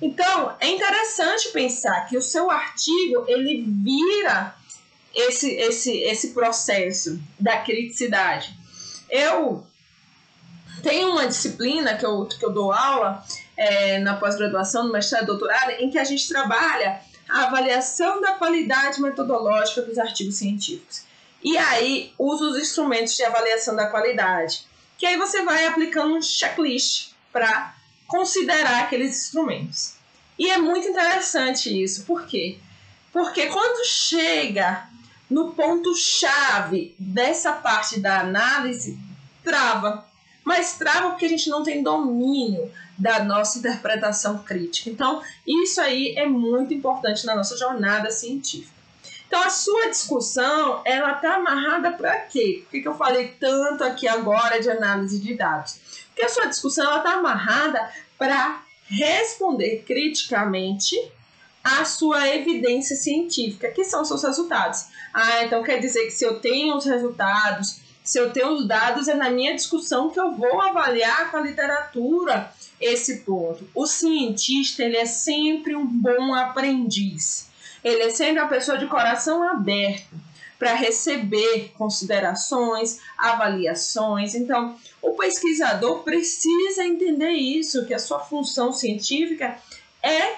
Então, 0.02 0.56
é 0.60 0.68
interessante 0.70 1.50
pensar 1.50 2.08
que 2.08 2.18
o 2.18 2.22
seu 2.22 2.52
artigo 2.52 3.26
ele 3.28 3.66
vira 3.68 4.56
esse, 5.14 5.50
esse, 5.52 5.92
esse 5.98 6.34
processo 6.34 7.20
da 7.40 7.58
criticidade. 7.58 8.54
Eu 9.10 9.66
tem 10.84 11.06
uma 11.06 11.28
disciplina 11.28 11.96
que 11.96 12.06
eu, 12.06 12.26
que 12.26 12.46
eu 12.46 12.52
dou 12.52 12.72
aula 12.72 13.24
é, 13.56 14.00
na 14.00 14.16
pós-graduação, 14.16 14.86
no 14.86 14.94
mestrado 14.94 15.24
e 15.24 15.26
doutorado, 15.26 15.72
em 15.72 15.90
que 15.90 15.98
a 15.98 16.04
gente 16.04 16.28
trabalha 16.28 17.02
a 17.28 17.46
avaliação 17.46 18.22
da 18.22 18.34
qualidade 18.34 19.02
metodológica 19.02 19.82
dos 19.82 19.98
artigos 19.98 20.36
científicos. 20.36 21.07
E 21.44 21.58
aí 21.58 22.14
usa 22.18 22.46
os 22.46 22.58
instrumentos 22.58 23.16
de 23.16 23.24
avaliação 23.24 23.76
da 23.76 23.88
qualidade, 23.88 24.66
que 24.98 25.06
aí 25.06 25.18
você 25.18 25.44
vai 25.44 25.66
aplicando 25.68 26.16
um 26.16 26.22
checklist 26.22 27.12
para 27.32 27.76
considerar 28.08 28.84
aqueles 28.84 29.26
instrumentos. 29.26 29.96
E 30.38 30.50
é 30.50 30.58
muito 30.58 30.88
interessante 30.88 31.82
isso, 31.82 32.06
por 32.06 32.26
quê? 32.26 32.58
Porque 33.12 33.48
quando 33.48 33.86
chega 33.86 34.88
no 35.30 35.54
ponto-chave 35.54 36.96
dessa 36.98 37.54
parte 37.54 38.00
da 38.00 38.20
análise, 38.20 38.98
trava 39.44 40.08
mas 40.48 40.78
trava 40.78 41.10
porque 41.10 41.26
a 41.26 41.30
gente 41.30 41.50
não 41.50 41.62
tem 41.62 41.84
domínio 41.84 42.72
da 42.98 43.22
nossa 43.22 43.60
interpretação 43.60 44.38
crítica. 44.38 44.90
Então, 44.90 45.22
isso 45.46 45.82
aí 45.82 46.14
é 46.16 46.26
muito 46.26 46.74
importante 46.74 47.26
na 47.26 47.36
nossa 47.36 47.58
jornada 47.58 48.10
científica. 48.10 48.77
Então, 49.28 49.44
a 49.44 49.50
sua 49.50 49.90
discussão, 49.90 50.82
ela 50.86 51.14
está 51.14 51.36
amarrada 51.36 51.92
para 51.92 52.18
quê? 52.22 52.62
Por 52.64 52.72
que, 52.72 52.82
que 52.82 52.88
eu 52.88 52.96
falei 52.96 53.36
tanto 53.40 53.84
aqui 53.84 54.08
agora 54.08 54.60
de 54.62 54.70
análise 54.70 55.20
de 55.20 55.34
dados? 55.36 55.80
Porque 56.08 56.24
a 56.24 56.30
sua 56.30 56.46
discussão, 56.46 56.86
ela 56.86 56.98
está 56.98 57.14
amarrada 57.14 57.92
para 58.18 58.64
responder 58.86 59.84
criticamente 59.86 60.96
a 61.64 61.84
sua 61.84 62.34
evidência 62.34 62.96
científica, 62.96 63.70
que 63.72 63.84
são 63.84 64.06
seus 64.06 64.24
resultados. 64.24 64.86
Ah, 65.14 65.44
então 65.44 65.62
quer 65.62 65.80
dizer 65.80 66.06
que 66.06 66.12
se 66.12 66.24
eu 66.24 66.40
tenho 66.40 66.78
os 66.78 66.86
resultados 66.86 67.82
se 68.08 68.18
eu 68.18 68.32
tenho 68.32 68.54
os 68.54 68.66
dados, 68.66 69.10
é 69.10 69.14
na 69.14 69.30
minha 69.30 69.54
discussão 69.54 70.10
que 70.10 70.18
eu 70.18 70.32
vou 70.32 70.62
avaliar 70.62 71.30
com 71.30 71.36
a 71.36 71.42
literatura 71.42 72.50
esse 72.80 73.18
ponto. 73.18 73.68
O 73.76 73.86
cientista, 73.86 74.82
ele 74.82 74.96
é 74.96 75.06
sempre 75.06 75.76
um 75.76 75.86
bom 75.86 76.34
aprendiz. 76.34 77.50
Ele 77.84 78.04
é 78.04 78.10
sempre 78.10 78.42
uma 78.42 78.50
pessoa 78.50 78.78
de 78.78 78.88
coração 78.88 79.44
aberto 79.44 80.16
para 80.58 80.74
receber 80.74 81.72
considerações, 81.78 83.00
avaliações. 83.18 84.34
Então, 84.34 84.76
o 85.02 85.12
pesquisador 85.12 86.04
precisa 86.04 86.84
entender 86.84 87.32
isso, 87.32 87.86
que 87.86 87.94
a 87.94 88.00
sua 88.00 88.20
função 88.20 88.74
científica 88.74 89.58
é 90.02 90.38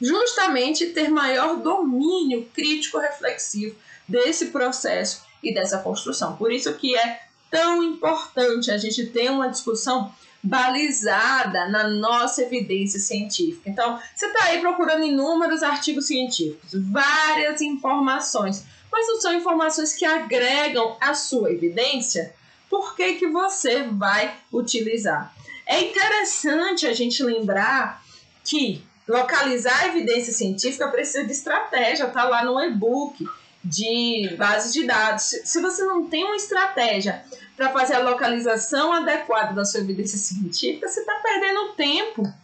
justamente 0.00 0.86
ter 0.86 1.08
maior 1.08 1.56
domínio 1.56 2.48
crítico 2.52 2.98
reflexivo 2.98 3.76
desse 4.06 4.46
processo 4.46 5.22
e 5.42 5.54
dessa 5.54 5.78
construção. 5.78 6.36
Por 6.36 6.52
isso 6.52 6.72
que 6.74 6.96
é 6.96 7.22
tão 7.50 7.82
importante 7.82 8.70
a 8.70 8.78
gente 8.78 9.06
ter 9.06 9.30
uma 9.30 9.48
discussão 9.48 10.12
balizada 10.42 11.68
na 11.68 11.88
nossa 11.88 12.42
evidência 12.42 12.98
científica. 12.98 13.70
Então, 13.70 13.98
você 14.14 14.26
está 14.26 14.46
aí 14.46 14.60
procurando 14.60 15.04
inúmeros 15.04 15.62
artigos 15.62 16.06
científicos, 16.06 16.70
várias 16.74 17.60
informações, 17.60 18.64
mas 18.90 19.06
não 19.06 19.20
são 19.20 19.34
informações 19.34 19.92
que 19.94 20.04
agregam 20.04 20.96
a 21.00 21.14
sua 21.14 21.52
evidência. 21.52 22.34
Por 22.68 22.96
que, 22.96 23.14
que 23.14 23.28
você 23.28 23.84
vai 23.84 24.34
utilizar? 24.52 25.32
É 25.64 25.80
interessante 25.80 26.86
a 26.86 26.92
gente 26.92 27.22
lembrar 27.22 28.02
que 28.44 28.84
localizar 29.06 29.80
a 29.80 29.86
evidência 29.86 30.32
científica 30.32 30.88
precisa 30.88 31.24
de 31.24 31.32
estratégia, 31.32 32.08
tá 32.08 32.24
lá 32.24 32.44
no 32.44 32.60
e-book 32.60 33.24
de 33.64 34.34
bases 34.36 34.72
de 34.72 34.84
dados. 34.84 35.22
Se 35.44 35.60
você 35.60 35.84
não 35.84 36.06
tem 36.06 36.24
uma 36.24 36.36
estratégia 36.36 37.24
para 37.62 37.72
fazer 37.72 37.94
a 37.94 38.02
localização 38.02 38.92
adequada 38.92 39.54
da 39.54 39.64
sua 39.64 39.80
evidência 39.80 40.18
científica, 40.18 40.88
você 40.88 40.98
está 40.98 41.14
perdendo 41.22 41.74
tempo. 41.74 42.34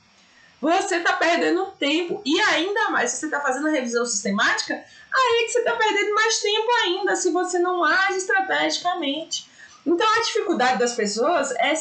Você 0.60 0.96
está 0.96 1.14
perdendo 1.14 1.66
tempo. 1.72 2.22
E 2.24 2.40
ainda 2.40 2.90
mais, 2.90 3.10
se 3.10 3.16
você 3.18 3.26
está 3.26 3.40
fazendo 3.40 3.66
a 3.66 3.72
revisão 3.72 4.06
sistemática, 4.06 4.74
aí 4.74 5.42
é 5.42 5.46
que 5.46 5.52
você 5.52 5.58
está 5.58 5.74
perdendo 5.74 6.14
mais 6.14 6.38
tempo 6.38 6.68
ainda 6.84 7.16
se 7.16 7.32
você 7.32 7.58
não 7.58 7.82
age 7.82 8.18
estrategicamente. 8.18 9.48
Então, 9.84 10.06
a 10.06 10.20
dificuldade 10.20 10.78
das 10.78 10.94
pessoas 10.94 11.50
é 11.52 11.74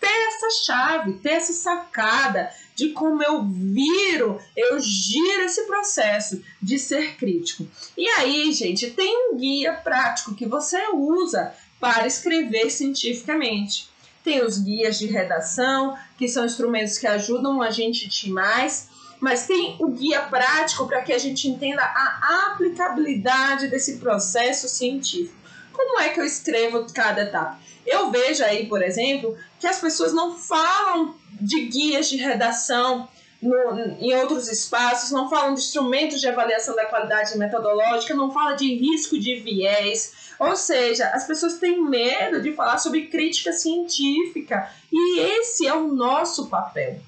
ter 0.00 0.28
essa 0.28 0.64
chave, 0.64 1.18
ter 1.18 1.32
essa 1.32 1.52
sacada 1.52 2.50
de 2.74 2.90
como 2.90 3.22
eu 3.22 3.44
viro, 3.44 4.40
eu 4.56 4.78
giro 4.78 5.42
esse 5.42 5.66
processo 5.66 6.42
de 6.62 6.78
ser 6.78 7.16
crítico. 7.16 7.66
E 7.96 8.08
aí, 8.08 8.52
gente, 8.52 8.90
tem 8.92 9.30
um 9.30 9.36
guia 9.36 9.74
prático 9.74 10.34
que 10.34 10.46
você 10.46 10.78
usa 10.94 11.52
para 11.80 12.06
escrever 12.06 12.70
cientificamente. 12.70 13.88
Tem 14.24 14.44
os 14.44 14.58
guias 14.58 14.98
de 14.98 15.06
redação, 15.06 15.96
que 16.16 16.28
são 16.28 16.44
instrumentos 16.44 16.98
que 16.98 17.06
ajudam 17.06 17.62
a 17.62 17.70
gente 17.70 18.08
demais, 18.08 18.88
mas 19.20 19.46
tem 19.46 19.76
o 19.80 19.88
guia 19.88 20.22
prático 20.22 20.86
para 20.86 21.02
que 21.02 21.12
a 21.12 21.18
gente 21.18 21.48
entenda 21.48 21.82
a 21.82 22.52
aplicabilidade 22.52 23.68
desse 23.68 23.98
processo 23.98 24.68
científico. 24.68 25.36
Como 25.72 26.00
é 26.00 26.08
que 26.08 26.20
eu 26.20 26.24
escrevo 26.24 26.86
cada 26.92 27.22
etapa? 27.22 27.58
Eu 27.86 28.10
vejo 28.10 28.44
aí, 28.44 28.66
por 28.66 28.82
exemplo, 28.82 29.36
que 29.58 29.66
as 29.66 29.80
pessoas 29.80 30.12
não 30.12 30.36
falam 30.36 31.14
de 31.40 31.66
guias 31.66 32.08
de 32.08 32.16
redação 32.16 33.08
no, 33.40 33.78
em 34.00 34.14
outros 34.14 34.48
espaços, 34.48 35.10
não 35.10 35.30
falam 35.30 35.54
de 35.54 35.60
instrumentos 35.60 36.20
de 36.20 36.28
avaliação 36.28 36.74
da 36.74 36.86
qualidade 36.86 37.38
metodológica, 37.38 38.14
não 38.14 38.32
fala 38.32 38.54
de 38.54 38.74
risco 38.74 39.18
de 39.18 39.36
viés. 39.36 40.12
Ou 40.38 40.56
seja, 40.56 41.08
as 41.10 41.26
pessoas 41.26 41.58
têm 41.58 41.82
medo 41.82 42.40
de 42.40 42.52
falar 42.52 42.78
sobre 42.78 43.06
crítica 43.06 43.52
científica 43.52 44.70
e 44.92 45.20
esse 45.20 45.66
é 45.66 45.74
o 45.74 45.88
nosso 45.88 46.48
papel. 46.48 46.98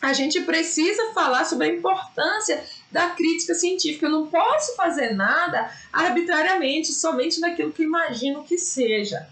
A 0.00 0.12
gente 0.12 0.40
precisa 0.42 1.12
falar 1.12 1.44
sobre 1.44 1.66
a 1.66 1.72
importância 1.72 2.62
da 2.90 3.10
crítica 3.10 3.52
científica. 3.54 4.06
Eu 4.06 4.10
não 4.10 4.26
posso 4.28 4.76
fazer 4.76 5.12
nada 5.12 5.70
arbitrariamente, 5.92 6.92
somente 6.92 7.40
daquilo 7.40 7.72
que 7.72 7.82
imagino 7.82 8.44
que 8.44 8.56
seja. 8.56 9.26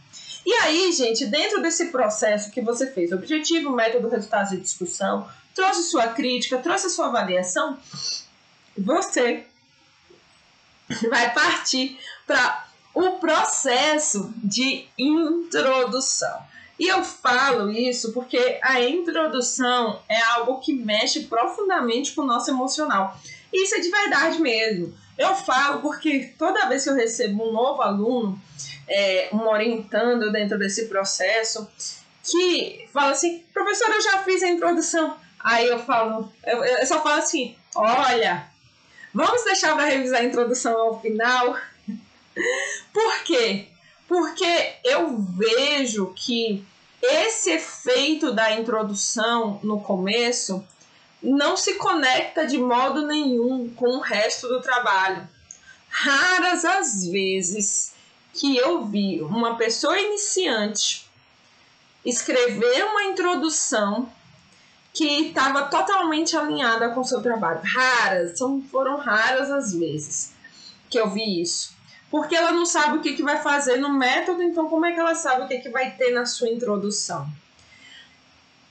E 0.44 0.52
aí, 0.52 0.92
gente, 0.92 1.26
dentro 1.26 1.62
desse 1.62 1.86
processo 1.86 2.50
que 2.50 2.60
você 2.60 2.86
fez, 2.86 3.12
objetivo, 3.12 3.70
método, 3.70 4.08
resultados 4.08 4.52
e 4.52 4.56
discussão, 4.56 5.28
trouxe 5.56 5.84
sua 5.84 6.08
crítica, 6.08 6.58
trouxe 6.58 6.90
sua 6.90 7.06
avaliação, 7.06 7.78
você 8.76 9.46
vai 11.08 11.32
partir 11.32 11.98
para 12.26 12.66
o 12.94 13.12
processo 13.12 14.32
de 14.36 14.86
introdução. 14.98 16.42
E 16.78 16.88
eu 16.88 17.02
falo 17.02 17.70
isso 17.70 18.12
porque 18.12 18.58
a 18.62 18.82
introdução 18.82 20.02
é 20.08 20.20
algo 20.20 20.60
que 20.60 20.74
mexe 20.74 21.20
profundamente 21.20 22.12
com 22.12 22.20
o 22.20 22.26
nosso 22.26 22.50
emocional. 22.50 23.18
Isso 23.50 23.76
é 23.76 23.80
de 23.80 23.90
verdade 23.90 24.40
mesmo. 24.40 24.94
Eu 25.16 25.34
falo 25.34 25.80
porque 25.80 26.34
toda 26.38 26.68
vez 26.68 26.84
que 26.84 26.90
eu 26.90 26.94
recebo 26.94 27.48
um 27.48 27.52
novo 27.52 27.80
aluno, 27.80 28.38
é, 28.86 29.30
um 29.32 29.48
orientando 29.48 30.30
dentro 30.30 30.58
desse 30.58 30.86
processo, 30.86 31.66
que 32.22 32.86
fala 32.92 33.12
assim, 33.12 33.42
professor, 33.54 33.88
eu 33.88 34.02
já 34.02 34.18
fiz 34.22 34.42
a 34.42 34.48
introdução. 34.48 35.16
Aí 35.46 35.68
eu 35.68 35.78
falo, 35.78 36.28
eu, 36.44 36.64
eu 36.64 36.84
só 36.84 37.00
falo 37.00 37.20
assim, 37.20 37.56
olha, 37.76 38.50
vamos 39.14 39.44
deixar 39.44 39.76
para 39.76 39.84
revisar 39.84 40.22
a 40.22 40.24
introdução 40.24 40.76
ao 40.76 41.00
final. 41.00 41.56
Por 42.92 43.22
quê? 43.22 43.68
Porque 44.08 44.74
eu 44.82 45.16
vejo 45.16 46.12
que 46.16 46.66
esse 47.00 47.50
efeito 47.50 48.32
da 48.32 48.58
introdução 48.58 49.60
no 49.62 49.80
começo 49.80 50.66
não 51.22 51.56
se 51.56 51.74
conecta 51.74 52.44
de 52.44 52.58
modo 52.58 53.06
nenhum 53.06 53.72
com 53.72 53.98
o 53.98 54.00
resto 54.00 54.48
do 54.48 54.60
trabalho. 54.60 55.28
Raras 55.88 56.64
as 56.64 57.06
vezes 57.06 57.94
que 58.32 58.56
eu 58.56 58.84
vi 58.84 59.22
uma 59.22 59.54
pessoa 59.54 59.96
iniciante 59.96 61.08
escrever 62.04 62.84
uma 62.84 63.04
introdução 63.04 64.10
que 64.96 65.28
estava 65.28 65.64
totalmente 65.64 66.34
alinhada 66.34 66.88
com 66.88 67.00
o 67.00 67.04
seu 67.04 67.20
trabalho. 67.20 67.60
Raras, 67.62 68.38
são, 68.38 68.62
foram 68.62 68.96
raras 68.96 69.50
as 69.50 69.74
vezes 69.74 70.32
que 70.88 70.98
eu 70.98 71.10
vi 71.10 71.42
isso. 71.42 71.76
Porque 72.10 72.34
ela 72.34 72.50
não 72.50 72.64
sabe 72.64 72.96
o 72.96 73.02
que, 73.02 73.12
que 73.12 73.22
vai 73.22 73.42
fazer 73.42 73.76
no 73.76 73.92
método, 73.92 74.42
então 74.42 74.70
como 74.70 74.86
é 74.86 74.92
que 74.92 74.98
ela 74.98 75.14
sabe 75.14 75.42
o 75.42 75.48
que, 75.48 75.58
que 75.58 75.68
vai 75.68 75.90
ter 75.90 76.12
na 76.12 76.24
sua 76.24 76.48
introdução? 76.48 77.28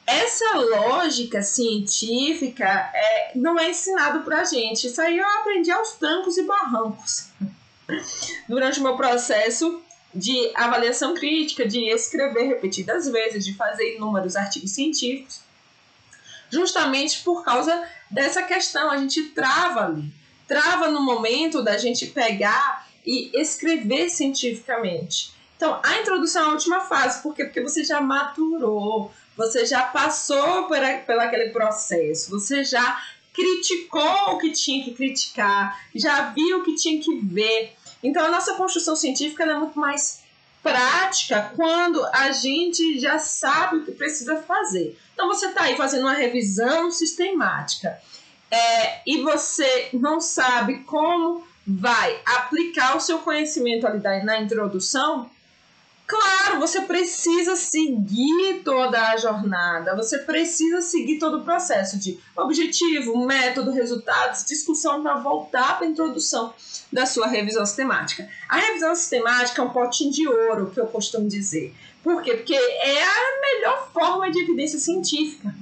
Essa 0.08 0.58
lógica 0.58 1.44
científica 1.44 2.66
é, 2.66 3.32
não 3.36 3.60
é 3.60 3.70
ensinado 3.70 4.22
para 4.22 4.44
gente. 4.46 4.88
Isso 4.88 5.00
aí 5.00 5.20
eu 5.20 5.28
aprendi 5.42 5.70
aos 5.70 5.92
trancos 5.92 6.38
e 6.38 6.44
barrancos 6.44 7.28
durante 8.50 8.80
o 8.80 8.84
meu 8.84 8.98
processo 8.98 9.80
de 10.12 10.52
avaliação 10.56 11.14
crítica, 11.14 11.68
de 11.68 11.88
escrever 11.88 12.48
repetidas 12.48 13.08
vezes, 13.08 13.46
de 13.46 13.54
fazer 13.54 13.96
inúmeros 13.96 14.36
artigos 14.36 14.72
científicos, 14.72 15.45
justamente 16.50 17.24
por 17.24 17.44
causa 17.44 17.88
dessa 18.10 18.44
questão. 18.44 18.90
A 18.90 18.98
gente 18.98 19.24
trava 19.30 19.86
ali, 19.86 20.12
trava 20.48 20.90
no 20.90 21.02
momento 21.02 21.64
da 21.64 21.78
gente 21.78 22.08
pegar 22.08 22.88
e 23.06 23.32
escrever 23.40 24.10
cientificamente. 24.10 25.34
Então, 25.56 25.80
a 25.84 26.00
introdução 26.00 26.44
é 26.44 26.46
a 26.48 26.52
última 26.52 26.82
fase, 26.82 27.22
por 27.22 27.34
quê? 27.34 27.46
Porque 27.46 27.62
você 27.62 27.84
já 27.84 28.02
maturou, 28.02 29.12
você 29.38 29.66
já 29.66 29.84
passou 29.84 30.64
por, 30.64 30.78
por 31.06 31.20
aquele 31.20 31.50
processo, 31.52 32.30
você 32.30 32.64
já 32.64 33.02
criticou 33.34 34.34
o 34.34 34.38
que 34.38 34.52
tinha 34.52 34.84
que 34.84 34.94
criticar, 34.94 35.82
já 35.94 36.30
viu 36.32 36.60
o 36.60 36.64
que 36.64 36.76
tinha 36.76 37.02
que 37.02 37.20
ver. 37.20 37.74
Então, 38.04 38.26
a 38.26 38.30
nossa 38.30 38.56
construção 38.56 38.96
científica 38.96 39.44
é 39.44 39.54
muito 39.54 39.80
mais 39.80 40.25
prática 40.66 41.52
quando 41.56 42.04
a 42.06 42.32
gente 42.32 43.00
já 43.00 43.20
sabe 43.20 43.78
o 43.78 43.86
que 43.86 43.92
precisa 43.92 44.38
fazer. 44.38 44.98
Então, 45.14 45.28
você 45.28 45.46
está 45.46 45.66
aí 45.66 45.78
fazendo 45.78 46.02
uma 46.02 46.16
revisão 46.16 46.90
sistemática 46.90 48.02
é, 48.50 49.02
e 49.06 49.22
você 49.22 49.90
não 49.94 50.20
sabe 50.20 50.80
como 50.80 51.46
vai 51.68 52.20
aplicar 52.26 52.98
o 52.98 53.00
seu 53.00 53.20
conhecimento 53.20 53.86
ali 53.86 54.02
na 54.24 54.42
introdução, 54.42 55.30
Claro, 56.08 56.60
você 56.60 56.82
precisa 56.82 57.56
seguir 57.56 58.62
toda 58.64 59.10
a 59.10 59.18
jornada, 59.18 59.96
você 59.96 60.20
precisa 60.20 60.80
seguir 60.82 61.18
todo 61.18 61.40
o 61.40 61.44
processo 61.44 61.98
de 61.98 62.20
objetivo, 62.36 63.26
método, 63.26 63.72
resultados, 63.72 64.46
discussão 64.46 65.02
para 65.02 65.16
voltar 65.16 65.78
para 65.78 65.88
a 65.88 65.90
introdução 65.90 66.54
da 66.94 67.08
sua 67.08 67.26
revisão 67.26 67.66
sistemática. 67.66 68.30
A 68.48 68.58
revisão 68.58 68.94
sistemática 68.94 69.62
é 69.62 69.66
um 69.66 69.70
potinho 69.70 70.12
de 70.12 70.28
ouro, 70.28 70.70
que 70.70 70.80
eu 70.80 70.86
costumo 70.86 71.28
dizer. 71.28 71.74
Por 72.04 72.22
quê? 72.22 72.36
Porque 72.36 72.54
é 72.54 73.04
a 73.04 73.42
melhor 73.42 73.90
forma 73.92 74.30
de 74.30 74.40
evidência 74.40 74.78
científica. 74.78 75.56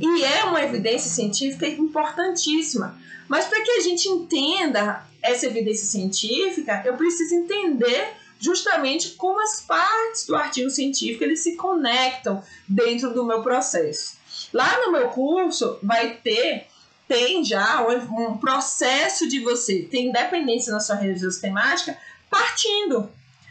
E 0.00 0.24
é 0.24 0.44
uma 0.44 0.62
evidência 0.62 1.10
científica 1.10 1.66
importantíssima. 1.66 2.98
Mas 3.28 3.44
para 3.44 3.60
que 3.62 3.70
a 3.70 3.80
gente 3.80 4.08
entenda 4.08 5.04
essa 5.22 5.46
evidência 5.46 5.86
científica, 5.86 6.82
eu 6.86 6.96
preciso 6.96 7.34
entender 7.34 8.23
justamente 8.44 9.12
como 9.12 9.40
as 9.40 9.62
partes 9.62 10.26
do 10.26 10.36
artigo 10.36 10.68
científico 10.68 11.24
eles 11.24 11.42
se 11.42 11.56
conectam 11.56 12.42
dentro 12.68 13.14
do 13.14 13.24
meu 13.24 13.42
processo. 13.42 14.18
Lá 14.52 14.84
no 14.84 14.92
meu 14.92 15.08
curso 15.08 15.78
vai 15.82 16.16
ter 16.16 16.66
tem 17.08 17.44
já 17.44 17.86
um 17.86 18.36
processo 18.36 19.28
de 19.28 19.40
você 19.40 19.82
ter 19.82 20.02
independência 20.02 20.72
na 20.72 20.80
sua 20.80 20.96
revisão 20.96 21.30
sistemática 21.30 21.96
partindo 22.30 23.10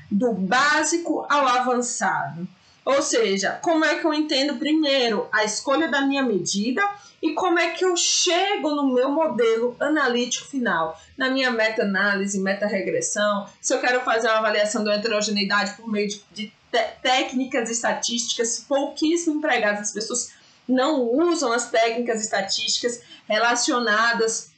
do 0.10 0.34
básico 0.34 1.26
ao 1.30 1.48
avançado. 1.48 2.48
Ou 2.86 3.02
seja, 3.02 3.60
como 3.62 3.86
é 3.86 3.96
que 3.96 4.06
eu 4.06 4.14
entendo 4.14 4.56
primeiro 4.56 5.28
a 5.32 5.44
escolha 5.44 5.88
da 5.88 6.02
minha 6.02 6.22
medida 6.22 6.82
e 7.22 7.32
como 7.34 7.58
é 7.58 7.70
que 7.70 7.86
eu 7.86 7.96
chego 7.96 8.72
no 8.72 8.94
meu 8.94 9.10
modelo 9.10 9.76
analítico 9.80 10.46
final, 10.46 11.00
na 11.18 11.30
minha 11.30 11.50
meta-análise, 11.52 12.38
meta-regressão, 12.40 13.48
se 13.62 13.74
eu 13.74 13.80
quero 13.80 14.02
fazer 14.02 14.28
uma 14.28 14.40
avaliação 14.40 14.84
da 14.84 14.96
heterogeneidade 14.96 15.74
por 15.78 15.90
meio 15.90 16.10
de, 16.10 16.22
de 16.34 16.54
técnicas 17.02 17.70
estatísticas 17.70 18.66
pouquíssimo 18.68 19.38
empregadas, 19.38 19.82
as 19.82 19.92
pessoas 19.92 20.34
não 20.68 21.02
usam 21.02 21.54
as 21.54 21.70
técnicas 21.70 22.22
estatísticas 22.22 23.02
relacionadas 23.28 24.52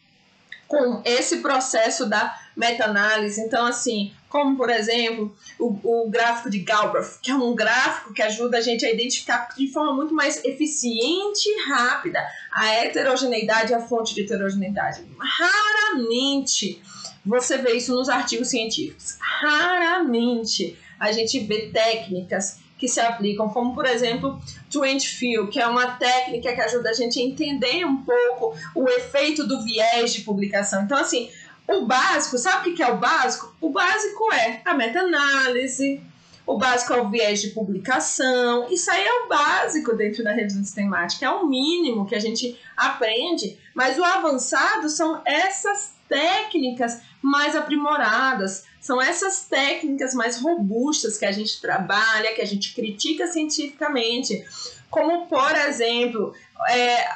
com 0.67 1.01
esse 1.05 1.37
processo 1.37 2.07
da 2.07 2.35
meta-análise. 2.55 3.39
Então, 3.41 3.67
assim, 3.67 4.11
como 4.35 4.57
por 4.57 4.69
exemplo 4.69 5.33
o, 5.57 6.03
o 6.03 6.09
gráfico 6.09 6.49
de 6.49 6.59
Galbraith, 6.59 7.19
que 7.21 7.31
é 7.31 7.35
um 7.35 7.55
gráfico 7.55 8.13
que 8.13 8.21
ajuda 8.21 8.57
a 8.57 8.61
gente 8.61 8.85
a 8.85 8.91
identificar 8.91 9.47
de 9.55 9.71
forma 9.71 9.93
muito 9.93 10.13
mais 10.13 10.43
eficiente 10.43 11.47
e 11.47 11.69
rápida 11.69 12.19
a 12.51 12.67
heterogeneidade 12.67 13.71
e 13.71 13.75
a 13.75 13.79
fonte 13.79 14.13
de 14.13 14.23
heterogeneidade. 14.23 15.05
Raramente 15.17 16.81
você 17.25 17.57
vê 17.59 17.77
isso 17.77 17.95
nos 17.95 18.09
artigos 18.09 18.49
científicos. 18.49 19.15
Raramente 19.21 20.77
a 20.99 21.13
gente 21.13 21.39
vê 21.39 21.69
técnicas 21.71 22.59
que 22.77 22.89
se 22.89 22.99
aplicam, 22.99 23.47
como 23.47 23.73
por 23.73 23.85
exemplo 23.85 24.37
Twent 24.69 25.05
Field, 25.05 25.49
que 25.49 25.61
é 25.61 25.65
uma 25.65 25.91
técnica 25.91 26.53
que 26.53 26.59
ajuda 26.59 26.89
a 26.89 26.93
gente 26.93 27.17
a 27.21 27.23
entender 27.23 27.85
um 27.85 28.03
pouco 28.03 28.53
o 28.75 28.89
efeito 28.89 29.47
do 29.47 29.63
viés 29.63 30.13
de 30.13 30.21
publicação. 30.23 30.83
Então, 30.83 30.97
assim, 30.97 31.29
o 31.67 31.85
básico, 31.85 32.37
sabe 32.37 32.69
o 32.69 32.75
que 32.75 32.83
é 32.83 32.87
o 32.87 32.97
básico? 32.97 33.55
O 33.59 33.69
básico 33.69 34.31
é 34.33 34.61
a 34.63 34.73
meta-análise, 34.73 36.01
o 36.45 36.57
básico 36.57 36.93
é 36.93 37.01
o 37.01 37.09
viés 37.09 37.41
de 37.41 37.49
publicação. 37.49 38.67
Isso 38.69 38.91
aí 38.91 39.03
é 39.03 39.23
o 39.23 39.27
básico 39.27 39.95
dentro 39.95 40.23
da 40.23 40.31
revisão 40.31 40.63
sistemática, 40.63 41.25
é 41.25 41.29
o 41.29 41.47
mínimo 41.47 42.05
que 42.05 42.15
a 42.15 42.19
gente 42.19 42.59
aprende, 42.77 43.57
mas 43.73 43.97
o 43.97 44.03
avançado 44.03 44.89
são 44.89 45.21
essas 45.25 45.95
técnicas 46.07 47.01
mais 47.21 47.55
aprimoradas, 47.55 48.65
são 48.79 49.01
essas 49.01 49.45
técnicas 49.45 50.13
mais 50.13 50.39
robustas 50.39 51.17
que 51.17 51.25
a 51.25 51.31
gente 51.31 51.59
trabalha, 51.59 52.33
que 52.35 52.41
a 52.41 52.45
gente 52.45 52.75
critica 52.75 53.25
cientificamente, 53.25 54.45
como 54.91 55.25
por 55.25 55.51
exemplo, 55.55 56.35
é, 56.69 57.07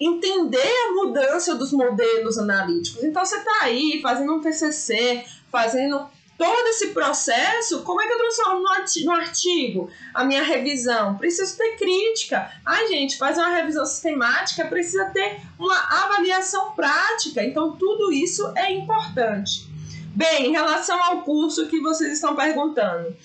entender 0.00 0.72
a 0.88 0.92
mudança 0.92 1.54
dos 1.54 1.72
modelos 1.72 2.38
analíticos. 2.38 3.02
Então 3.02 3.24
você 3.24 3.36
está 3.36 3.58
aí 3.62 4.00
fazendo 4.02 4.34
um 4.34 4.40
TCC, 4.40 5.24
fazendo 5.50 6.06
todo 6.38 6.68
esse 6.68 6.88
processo, 6.88 7.82
como 7.82 8.00
é 8.00 8.06
que 8.06 8.12
eu 8.12 8.18
transformo 8.18 8.62
no 8.62 9.12
artigo 9.12 9.90
a 10.14 10.24
minha 10.24 10.42
revisão? 10.42 11.18
Preciso 11.18 11.56
ter 11.56 11.76
crítica. 11.76 12.48
Ai, 12.64 12.86
gente, 12.86 13.18
fazer 13.18 13.40
uma 13.40 13.56
revisão 13.56 13.84
sistemática 13.84 14.64
precisa 14.66 15.06
ter 15.06 15.40
uma 15.58 15.76
avaliação 16.04 16.72
prática. 16.72 17.42
Então, 17.42 17.76
tudo 17.76 18.12
isso 18.12 18.52
é 18.56 18.72
importante. 18.72 19.68
Bem, 20.14 20.46
em 20.46 20.52
relação 20.52 21.00
ao 21.02 21.22
curso 21.22 21.66
que 21.66 21.80
vocês 21.80 22.12
estão 22.12 22.36
perguntando, 22.36 23.16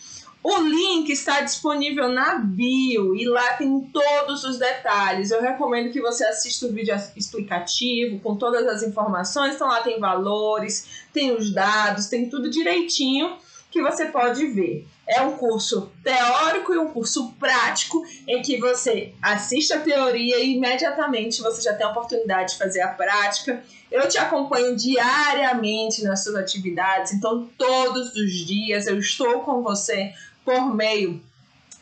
O 0.43 0.57
link 0.57 1.09
está 1.09 1.39
disponível 1.39 2.09
na 2.09 2.35
bio 2.35 3.15
e 3.15 3.25
lá 3.25 3.53
tem 3.53 3.79
todos 3.93 4.43
os 4.43 4.59
detalhes. 4.59 5.31
Eu 5.31 5.41
recomendo 5.41 5.89
que 5.89 6.01
você 6.01 6.25
assista 6.25 6.65
o 6.65 6.73
vídeo 6.73 6.93
explicativo 7.15 8.19
com 8.19 8.35
todas 8.35 8.67
as 8.67 8.83
informações. 8.83 9.55
Então 9.55 9.69
lá 9.69 9.81
tem 9.81 10.01
valores, 10.01 11.05
tem 11.13 11.31
os 11.31 11.53
dados, 11.53 12.07
tem 12.07 12.29
tudo 12.29 12.49
direitinho 12.49 13.37
que 13.71 13.81
você 13.81 14.07
pode 14.07 14.45
ver. 14.47 14.85
É 15.07 15.21
um 15.21 15.37
curso 15.37 15.91
teórico 16.03 16.73
e 16.73 16.77
um 16.77 16.89
curso 16.89 17.31
prático 17.39 18.05
em 18.27 18.41
que 18.41 18.59
você 18.59 19.13
assiste 19.21 19.73
a 19.73 19.79
teoria 19.79 20.39
e 20.39 20.55
imediatamente 20.55 21.41
você 21.41 21.61
já 21.61 21.73
tem 21.73 21.85
a 21.85 21.89
oportunidade 21.89 22.51
de 22.51 22.57
fazer 22.57 22.81
a 22.81 22.89
prática. 22.89 23.63
Eu 23.89 24.07
te 24.07 24.17
acompanho 24.17 24.75
diariamente 24.75 26.03
nas 26.03 26.23
suas 26.23 26.35
atividades, 26.35 27.13
então 27.13 27.49
todos 27.57 28.13
os 28.15 28.31
dias 28.45 28.87
eu 28.87 28.99
estou 28.99 29.39
com 29.41 29.61
você 29.63 30.13
por 30.43 30.73
meio 30.73 31.21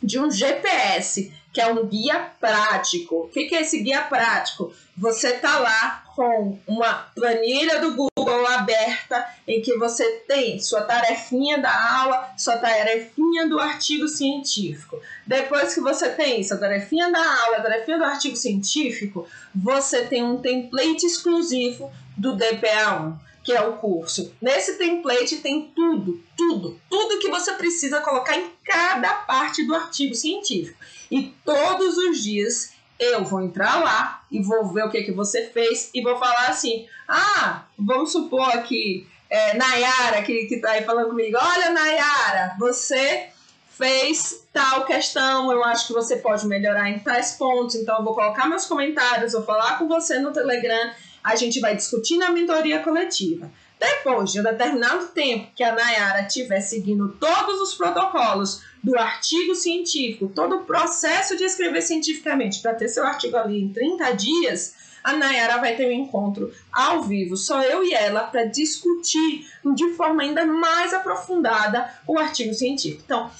de 0.01 0.19
um 0.19 0.31
GPS, 0.31 1.31
que 1.53 1.61
é 1.61 1.67
um 1.67 1.85
guia 1.85 2.31
prático. 2.39 3.23
O 3.23 3.27
que 3.27 3.53
é 3.53 3.61
esse 3.61 3.79
guia 3.81 4.01
prático? 4.03 4.73
Você 4.97 5.29
está 5.29 5.59
lá 5.59 6.03
com 6.15 6.57
uma 6.67 6.93
planilha 7.15 7.79
do 7.79 7.95
Google 7.95 8.47
aberta 8.47 9.25
em 9.47 9.61
que 9.61 9.77
você 9.77 10.03
tem 10.27 10.59
sua 10.59 10.81
tarefinha 10.81 11.59
da 11.59 11.99
aula, 11.99 12.33
sua 12.37 12.57
tarefinha 12.57 13.47
do 13.47 13.59
artigo 13.59 14.07
científico. 14.07 14.99
Depois 15.25 15.73
que 15.73 15.81
você 15.81 16.09
tem 16.09 16.43
sua 16.43 16.57
tarefinha 16.57 17.11
da 17.11 17.43
aula, 17.43 17.61
tarefinha 17.61 17.97
do 17.97 18.03
artigo 18.03 18.35
científico, 18.35 19.27
você 19.53 20.05
tem 20.05 20.23
um 20.23 20.37
template 20.37 21.05
exclusivo 21.05 21.91
do 22.17 22.35
DPA1 22.35 23.30
que 23.43 23.51
é 23.51 23.61
o 23.61 23.73
curso. 23.73 24.33
Nesse 24.41 24.77
template 24.77 25.37
tem 25.37 25.71
tudo, 25.75 26.23
tudo, 26.37 26.79
tudo 26.89 27.19
que 27.19 27.29
você 27.29 27.53
precisa 27.53 28.01
colocar 28.01 28.37
em 28.37 28.51
cada 28.63 29.13
parte 29.13 29.65
do 29.65 29.73
artigo 29.73 30.13
científico. 30.13 30.77
E 31.09 31.33
todos 31.43 31.97
os 31.97 32.21
dias 32.21 32.73
eu 32.99 33.23
vou 33.23 33.41
entrar 33.41 33.83
lá 33.83 34.23
e 34.31 34.41
vou 34.41 34.67
ver 34.71 34.85
o 34.85 34.89
que, 34.89 35.01
que 35.03 35.11
você 35.11 35.47
fez 35.47 35.89
e 35.93 36.01
vou 36.01 36.17
falar 36.17 36.49
assim: 36.49 36.87
ah, 37.07 37.65
vamos 37.77 38.11
supor 38.11 38.61
que 38.63 39.07
é, 39.29 39.55
Nayara, 39.55 40.21
que, 40.21 40.45
que 40.45 40.57
tá 40.57 40.71
aí 40.71 40.83
falando 40.83 41.09
comigo, 41.09 41.37
olha, 41.41 41.71
Nayara, 41.71 42.55
você 42.59 43.29
fez 43.69 44.45
tal 44.53 44.85
questão, 44.85 45.51
eu 45.51 45.63
acho 45.63 45.87
que 45.87 45.93
você 45.93 46.17
pode 46.17 46.45
melhorar 46.45 46.89
em 46.89 46.99
tais 46.99 47.31
pontos, 47.31 47.75
então 47.75 47.97
eu 47.97 48.03
vou 48.03 48.13
colocar 48.13 48.47
meus 48.47 48.65
comentários, 48.65 49.33
vou 49.33 49.43
falar 49.43 49.79
com 49.79 49.87
você 49.87 50.19
no 50.19 50.31
Telegram 50.31 50.91
a 51.23 51.35
gente 51.35 51.59
vai 51.59 51.75
discutir 51.75 52.17
na 52.17 52.31
mentoria 52.31 52.79
coletiva. 52.79 53.51
Depois 53.79 54.31
de 54.31 54.39
um 54.39 54.43
determinado 54.43 55.07
tempo 55.07 55.51
que 55.55 55.63
a 55.63 55.73
Nayara 55.73 56.27
estiver 56.27 56.61
seguindo 56.61 57.09
todos 57.19 57.59
os 57.61 57.73
protocolos 57.73 58.61
do 58.83 58.97
artigo 58.97 59.55
científico, 59.55 60.31
todo 60.33 60.57
o 60.57 60.65
processo 60.65 61.35
de 61.35 61.43
escrever 61.43 61.81
cientificamente 61.81 62.61
para 62.61 62.75
ter 62.75 62.87
seu 62.87 63.03
artigo 63.03 63.37
ali 63.37 63.59
em 63.59 63.73
30 63.73 64.11
dias, 64.11 64.75
a 65.03 65.13
Nayara 65.13 65.57
vai 65.57 65.75
ter 65.75 65.87
um 65.87 65.91
encontro 65.91 66.53
ao 66.71 67.01
vivo, 67.01 67.35
só 67.35 67.61
eu 67.63 67.83
e 67.83 67.91
ela, 67.91 68.25
para 68.25 68.45
discutir 68.45 69.47
de 69.75 69.93
forma 69.93 70.21
ainda 70.21 70.45
mais 70.45 70.93
aprofundada 70.93 71.91
o 72.05 72.19
artigo 72.19 72.53
científico. 72.53 73.01
Então, 73.03 73.31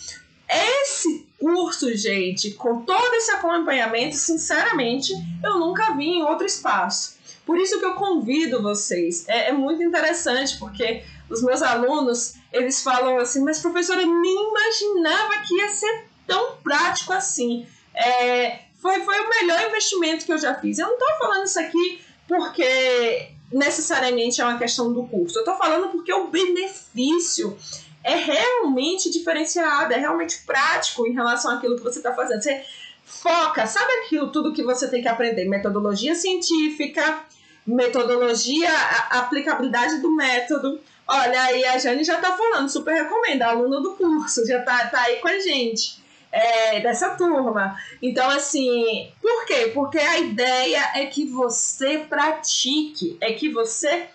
esse 0.50 1.28
curso, 1.40 1.96
gente, 1.96 2.52
com 2.52 2.82
todo 2.82 3.14
esse 3.14 3.32
acompanhamento, 3.32 4.16
sinceramente, 4.16 5.14
eu 5.44 5.60
nunca 5.60 5.96
vi 5.96 6.08
em 6.08 6.24
outro 6.24 6.46
espaço. 6.46 7.21
Por 7.46 7.58
isso 7.58 7.80
que 7.80 7.86
eu 7.86 7.96
convido 7.96 8.62
vocês. 8.62 9.28
É, 9.28 9.50
é 9.50 9.52
muito 9.52 9.82
interessante, 9.84 10.58
porque 10.58 11.04
os 11.30 11.42
meus 11.42 11.62
alunos, 11.62 12.36
eles 12.52 12.82
falam 12.84 13.18
assim, 13.18 13.44
mas 13.44 13.60
professora, 13.60 14.02
eu 14.02 14.22
nem 14.22 14.50
imaginava 14.50 15.42
que 15.48 15.56
ia 15.56 15.70
ser 15.70 16.06
tão 16.28 16.58
prático 16.58 17.14
assim. 17.14 17.66
É, 17.94 18.60
foi, 18.82 19.02
foi 19.02 19.20
o 19.20 19.30
melhor 19.30 19.62
investimento 19.68 20.26
que 20.26 20.34
eu 20.34 20.38
já 20.38 20.56
fiz. 20.56 20.80
Eu 20.80 20.88
não 20.88 20.94
estou 20.94 21.18
falando 21.20 21.46
isso 21.46 21.60
aqui 21.60 22.02
porque 22.28 23.30
necessariamente 23.52 24.40
é 24.42 24.46
uma 24.46 24.58
questão 24.58 24.94
do 24.94 25.04
curso. 25.08 25.38
Eu 25.38 25.42
estou 25.42 25.58
falando 25.58 25.90
porque 25.90 26.14
o 26.14 26.28
benefício 26.28 27.58
é 28.04 28.16
realmente 28.16 29.12
diferenciado, 29.12 29.94
é 29.94 29.98
realmente 29.98 30.40
prático 30.46 31.06
em 31.06 31.14
relação 31.14 31.52
àquilo 31.52 31.76
que 31.76 31.84
você 31.84 32.00
está 32.00 32.14
fazendo. 32.14 32.42
Você 32.42 32.64
foca, 33.12 33.68
sabe 33.68 33.92
aquilo 34.00 34.32
tudo 34.32 34.54
que 34.54 34.64
você 34.64 34.90
tem 34.90 35.02
que 35.02 35.08
aprender? 35.08 35.46
Metodologia 35.46 36.16
científica, 36.16 37.26
metodologia, 37.68 38.70
aplicabilidade 39.10 40.02
do 40.02 40.16
método. 40.16 40.80
Olha, 41.08 41.42
aí 41.44 41.66
a 41.66 41.78
Jane 41.78 42.04
já 42.04 42.20
tá 42.22 42.32
falando, 42.36 42.70
super 42.70 42.94
recomenda, 42.94 43.48
aluna 43.48 43.82
do 43.82 43.96
curso, 43.96 44.46
já 44.48 44.62
tá, 44.62 44.88
tá 44.88 45.02
aí 45.02 45.18
com 45.18 45.28
a 45.28 45.40
gente. 45.40 46.00
É, 46.32 46.80
dessa 46.80 47.10
turma. 47.10 47.78
Então, 48.02 48.30
assim, 48.30 49.12
por 49.22 49.46
quê? 49.46 49.70
Porque 49.74 49.98
a 49.98 50.18
ideia 50.18 50.92
é 50.96 51.06
que 51.06 51.26
você 51.26 51.98
pratique, 51.98 53.18
é 53.20 53.34
que 53.34 53.50
você 53.50 54.08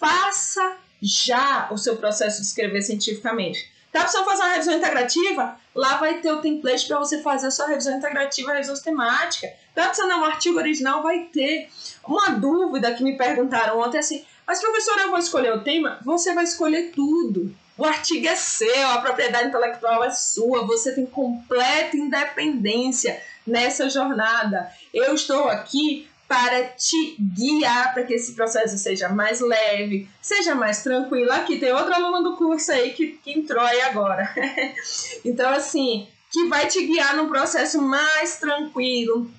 faça 0.00 0.76
já 1.00 1.68
o 1.70 1.78
seu 1.78 1.96
processo 1.96 2.40
de 2.40 2.48
escrever 2.48 2.82
cientificamente. 2.82 3.70
Tá 3.92 4.00
precisando 4.00 4.24
fazer 4.24 4.42
uma 4.42 4.52
revisão 4.52 4.74
integrativa? 4.74 5.60
Lá 5.74 5.96
vai 5.98 6.14
ter 6.20 6.32
o 6.32 6.40
template 6.40 6.88
para 6.88 6.98
você 6.98 7.20
fazer 7.20 7.48
a 7.48 7.50
sua 7.50 7.66
revisão 7.66 7.94
integrativa, 7.94 8.52
revisão 8.52 8.74
sistemática. 8.74 9.52
Tá 9.74 9.88
precisando 9.88 10.18
um 10.18 10.24
artigo 10.24 10.58
original? 10.58 11.02
Vai 11.02 11.24
ter. 11.24 11.68
Uma 12.08 12.30
dúvida 12.30 12.94
que 12.94 13.04
me 13.04 13.18
perguntaram 13.18 13.78
ontem 13.78 13.98
é 13.98 14.00
assim, 14.00 14.24
mas 14.46 14.60
professora, 14.60 15.02
eu 15.02 15.10
vou 15.10 15.18
escolher 15.18 15.52
o 15.54 15.62
tema? 15.62 16.00
Você 16.04 16.34
vai 16.34 16.44
escolher 16.44 16.90
tudo. 16.94 17.54
O 17.76 17.84
artigo 17.84 18.26
é 18.26 18.34
seu, 18.34 18.90
a 18.90 19.00
propriedade 19.00 19.48
intelectual 19.48 20.04
é 20.04 20.10
sua, 20.10 20.66
você 20.66 20.94
tem 20.94 21.06
completa 21.06 21.96
independência 21.96 23.20
nessa 23.46 23.88
jornada. 23.88 24.70
Eu 24.92 25.14
estou 25.14 25.48
aqui 25.48 26.08
para 26.32 26.64
te 26.68 27.18
guiar 27.20 27.92
para 27.92 28.04
que 28.04 28.14
esse 28.14 28.32
processo 28.32 28.78
seja 28.78 29.10
mais 29.10 29.40
leve, 29.40 30.08
seja 30.22 30.54
mais 30.54 30.82
tranquilo. 30.82 31.30
Aqui 31.30 31.58
tem 31.58 31.74
outra 31.74 31.96
aluna 31.96 32.22
do 32.22 32.38
curso 32.38 32.72
aí 32.72 32.92
que, 32.92 33.08
que 33.22 33.38
entrou 33.38 33.62
aí 33.62 33.82
agora. 33.82 34.34
então, 35.26 35.50
assim, 35.52 36.08
que 36.30 36.48
vai 36.48 36.66
te 36.68 36.86
guiar 36.86 37.14
num 37.16 37.28
processo 37.28 37.82
mais 37.82 38.38
tranquilo. 38.38 39.30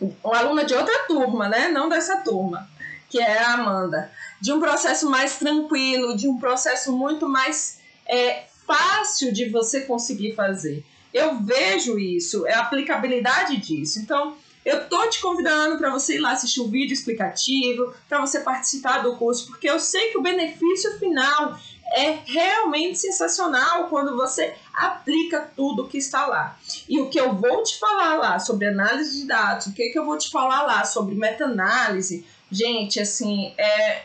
Uma 0.00 0.38
aluna 0.38 0.64
de 0.64 0.74
outra 0.74 1.06
turma, 1.06 1.48
né? 1.48 1.68
Não 1.68 1.88
dessa 1.88 2.16
turma, 2.16 2.68
que 3.08 3.20
é 3.20 3.38
a 3.38 3.52
Amanda. 3.52 4.10
De 4.40 4.52
um 4.52 4.58
processo 4.58 5.08
mais 5.08 5.36
tranquilo, 5.36 6.16
de 6.16 6.26
um 6.26 6.40
processo 6.40 6.92
muito 6.92 7.28
mais 7.28 7.78
é, 8.04 8.46
fácil 8.66 9.32
de 9.32 9.48
você 9.48 9.82
conseguir 9.82 10.34
fazer. 10.34 10.84
Eu 11.14 11.38
vejo 11.38 12.00
isso, 12.00 12.44
é 12.48 12.54
a 12.54 12.62
aplicabilidade 12.62 13.58
disso. 13.58 14.00
Então, 14.00 14.36
eu 14.64 14.88
tô 14.88 15.08
te 15.08 15.20
convidando 15.20 15.78
para 15.78 15.90
você 15.90 16.16
ir 16.16 16.20
lá 16.20 16.32
assistir 16.32 16.60
o 16.60 16.64
um 16.64 16.70
vídeo 16.70 16.94
explicativo, 16.94 17.92
para 18.08 18.20
você 18.20 18.40
participar 18.40 19.02
do 19.02 19.16
curso, 19.16 19.46
porque 19.46 19.68
eu 19.68 19.80
sei 19.80 20.10
que 20.10 20.18
o 20.18 20.22
benefício 20.22 20.98
final 20.98 21.58
é 21.94 22.18
realmente 22.24 22.98
sensacional 22.98 23.88
quando 23.88 24.16
você 24.16 24.54
aplica 24.72 25.50
tudo 25.54 25.88
que 25.88 25.98
está 25.98 26.26
lá. 26.26 26.56
E 26.88 27.00
o 27.00 27.10
que 27.10 27.20
eu 27.20 27.34
vou 27.34 27.62
te 27.62 27.78
falar 27.78 28.14
lá 28.14 28.38
sobre 28.38 28.68
análise 28.68 29.20
de 29.20 29.26
dados, 29.26 29.66
o 29.66 29.72
que, 29.72 29.90
que 29.90 29.98
eu 29.98 30.04
vou 30.04 30.16
te 30.16 30.30
falar 30.30 30.62
lá 30.62 30.84
sobre 30.84 31.14
meta-análise, 31.14 32.24
gente, 32.50 32.98
assim, 33.00 33.52
é, 33.58 34.04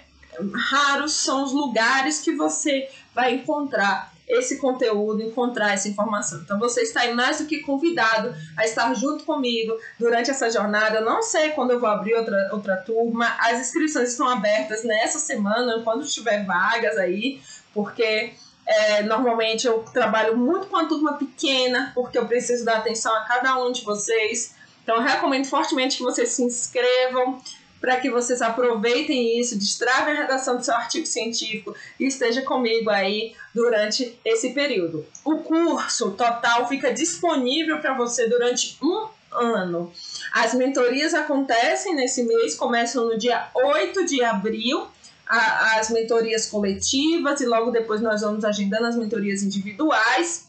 raros 0.69 1.13
são 1.13 1.43
os 1.43 1.51
lugares 1.51 2.19
que 2.19 2.35
você 2.35 2.89
vai 3.13 3.35
encontrar 3.35 4.13
esse 4.27 4.57
conteúdo, 4.57 5.21
encontrar 5.21 5.73
essa 5.73 5.87
informação. 5.87 6.41
Então 6.41 6.59
você 6.59 6.81
está 6.81 7.01
aí 7.01 7.13
mais 7.13 7.39
do 7.39 7.45
que 7.45 7.59
convidado 7.59 8.35
a 8.57 8.65
estar 8.65 8.93
junto 8.93 9.23
comigo 9.23 9.77
durante 9.97 10.29
essa 10.29 10.49
jornada. 10.51 10.97
Eu 10.97 11.05
não 11.05 11.21
sei 11.21 11.51
quando 11.51 11.71
eu 11.71 11.79
vou 11.79 11.87
abrir 11.87 12.13
outra, 12.15 12.49
outra 12.51 12.77
turma. 12.77 13.37
As 13.39 13.59
inscrições 13.59 14.09
estão 14.09 14.27
abertas 14.27 14.83
nessa 14.83 15.17
semana, 15.17 15.81
quando 15.83 16.05
tiver 16.05 16.45
vagas 16.45 16.97
aí, 16.97 17.39
porque 17.73 18.33
é, 18.65 19.01
normalmente 19.03 19.65
eu 19.65 19.79
trabalho 19.93 20.35
muito 20.35 20.67
com 20.67 20.75
a 20.75 20.85
turma 20.85 21.13
pequena, 21.13 21.91
porque 21.95 22.17
eu 22.17 22.25
preciso 22.25 22.65
dar 22.65 22.79
atenção 22.79 23.15
a 23.15 23.21
cada 23.21 23.57
um 23.57 23.71
de 23.71 23.81
vocês. 23.83 24.55
Então 24.83 24.99
recomendo 24.99 25.45
fortemente 25.45 25.97
que 25.97 26.03
vocês 26.03 26.29
se 26.29 26.43
inscrevam 26.43 27.41
para 27.79 27.97
que 27.97 28.09
vocês 28.09 28.41
aproveitem 28.41 29.39
isso, 29.39 29.57
destravem 29.57 30.15
a 30.15 30.21
redação 30.21 30.57
do 30.57 30.63
seu 30.63 30.73
artigo 30.73 31.05
científico 31.05 31.75
e 31.99 32.05
esteja 32.05 32.41
comigo 32.41 32.89
aí 32.89 33.35
durante 33.53 34.17
esse 34.25 34.51
período. 34.51 35.05
O 35.23 35.39
curso 35.39 36.11
total 36.11 36.67
fica 36.67 36.93
disponível 36.93 37.79
para 37.79 37.93
você 37.93 38.27
durante 38.27 38.77
um 38.81 39.07
ano. 39.31 39.91
As 40.33 40.53
mentorias 40.53 41.13
acontecem 41.13 41.95
nesse 41.95 42.23
mês, 42.23 42.55
começam 42.55 43.05
no 43.05 43.17
dia 43.17 43.49
8 43.53 44.05
de 44.05 44.23
abril, 44.23 44.87
a, 45.27 45.79
as 45.79 45.89
mentorias 45.89 46.47
coletivas, 46.47 47.41
e 47.41 47.45
logo 47.45 47.71
depois 47.71 48.01
nós 48.01 48.21
vamos 48.21 48.43
agendando 48.43 48.85
as 48.85 48.95
mentorias 48.95 49.43
individuais. 49.43 50.47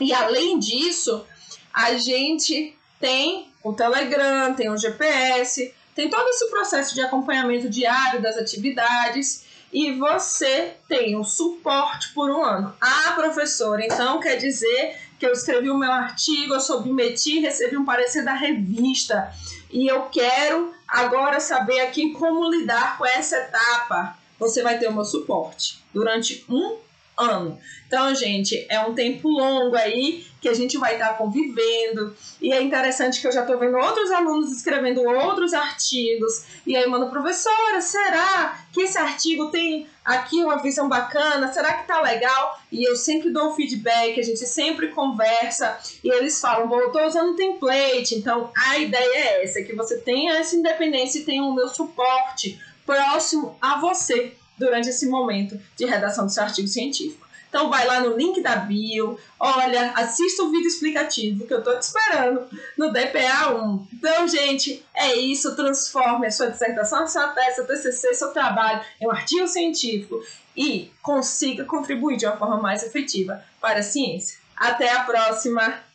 E 0.00 0.12
além 0.12 0.58
disso, 0.58 1.24
a 1.72 1.94
gente 1.94 2.76
tem 3.00 3.50
o 3.62 3.72
Telegram, 3.72 4.54
tem 4.54 4.70
o 4.70 4.76
GPS, 4.76 5.74
tem 5.96 6.10
todo 6.10 6.28
esse 6.28 6.50
processo 6.50 6.94
de 6.94 7.00
acompanhamento 7.00 7.70
diário 7.70 8.20
das 8.20 8.36
atividades 8.36 9.46
e 9.72 9.92
você 9.92 10.74
tem 10.86 11.16
o 11.16 11.24
suporte 11.24 12.12
por 12.12 12.30
um 12.30 12.44
ano. 12.44 12.76
Ah, 12.78 13.12
professora, 13.16 13.82
então 13.82 14.20
quer 14.20 14.36
dizer 14.36 14.94
que 15.18 15.26
eu 15.26 15.32
escrevi 15.32 15.70
o 15.70 15.78
meu 15.78 15.90
artigo, 15.90 16.52
eu 16.52 16.60
submeti, 16.60 17.40
recebi 17.40 17.78
um 17.78 17.84
parecer 17.86 18.22
da 18.22 18.34
revista 18.34 19.32
e 19.70 19.90
eu 19.90 20.02
quero 20.02 20.74
agora 20.86 21.40
saber 21.40 21.80
aqui 21.80 22.12
como 22.12 22.50
lidar 22.50 22.98
com 22.98 23.06
essa 23.06 23.38
etapa. 23.38 24.18
Você 24.38 24.62
vai 24.62 24.78
ter 24.78 24.88
o 24.88 24.92
meu 24.92 25.04
suporte 25.04 25.82
durante 25.94 26.44
um 26.46 26.76
ano. 27.18 27.58
Então, 27.86 28.14
gente, 28.14 28.66
é 28.68 28.80
um 28.80 28.94
tempo 28.94 29.28
longo 29.28 29.76
aí 29.76 30.26
que 30.40 30.48
a 30.48 30.54
gente 30.54 30.76
vai 30.76 30.94
estar 30.94 31.16
convivendo. 31.16 32.14
E 32.40 32.52
é 32.52 32.60
interessante 32.60 33.20
que 33.20 33.26
eu 33.26 33.32
já 33.32 33.40
estou 33.40 33.58
vendo 33.58 33.76
outros 33.76 34.10
alunos 34.10 34.52
escrevendo 34.52 35.02
outros 35.02 35.54
artigos. 35.54 36.44
E 36.66 36.76
aí, 36.76 36.86
mano, 36.86 37.08
professora, 37.10 37.80
será 37.80 38.58
que 38.72 38.82
esse 38.82 38.98
artigo 38.98 39.50
tem 39.50 39.88
aqui 40.04 40.44
uma 40.44 40.62
visão 40.62 40.88
bacana? 40.88 41.52
Será 41.52 41.74
que 41.74 41.86
tá 41.86 42.00
legal? 42.00 42.60
E 42.70 42.88
eu 42.88 42.94
sempre 42.96 43.30
dou 43.30 43.54
feedback, 43.54 44.20
a 44.20 44.22
gente 44.22 44.46
sempre 44.46 44.88
conversa. 44.88 45.78
E 46.04 46.08
eles 46.08 46.40
falam, 46.40 46.68
bom, 46.68 46.78
eu 46.78 46.92
tô 46.92 47.04
usando 47.04 47.36
template. 47.36 48.14
Então, 48.14 48.50
a 48.56 48.78
ideia 48.78 49.18
é 49.18 49.44
essa, 49.44 49.62
que 49.62 49.74
você 49.74 49.98
tenha 49.98 50.38
essa 50.38 50.54
independência 50.54 51.20
e 51.20 51.24
tenha 51.24 51.42
o 51.42 51.54
meu 51.54 51.68
suporte 51.68 52.60
próximo 52.84 53.56
a 53.60 53.80
você 53.80 54.36
durante 54.58 54.88
esse 54.88 55.06
momento 55.06 55.60
de 55.76 55.84
redação 55.84 56.26
do 56.26 56.32
seu 56.32 56.42
artigo 56.42 56.68
científico. 56.68 57.26
Então 57.48 57.70
vai 57.70 57.86
lá 57.86 58.00
no 58.00 58.16
link 58.16 58.42
da 58.42 58.56
bio, 58.56 59.18
olha, 59.40 59.92
assista 59.92 60.42
o 60.42 60.50
vídeo 60.50 60.66
explicativo 60.66 61.46
que 61.46 61.54
eu 61.54 61.60
estou 61.60 61.78
te 61.78 61.82
esperando 61.82 62.46
no 62.76 62.92
DPA1. 62.92 63.86
Então, 63.94 64.28
gente, 64.28 64.84
é 64.94 65.14
isso, 65.14 65.56
transforme 65.56 66.26
a 66.26 66.30
sua 66.30 66.50
dissertação, 66.50 67.04
a 67.04 67.06
sua 67.06 67.28
tese, 67.28 67.54
seu 67.54 67.66
TCC, 67.66 68.14
seu 68.14 68.32
trabalho 68.32 68.84
em 69.00 69.06
um 69.06 69.10
artigo 69.10 69.46
científico 69.46 70.22
e 70.56 70.92
consiga 71.00 71.64
contribuir 71.64 72.16
de 72.16 72.26
uma 72.26 72.36
forma 72.36 72.60
mais 72.60 72.82
efetiva 72.82 73.42
para 73.60 73.78
a 73.78 73.82
ciência. 73.82 74.38
Até 74.56 74.90
a 74.90 75.04
próxima! 75.04 75.85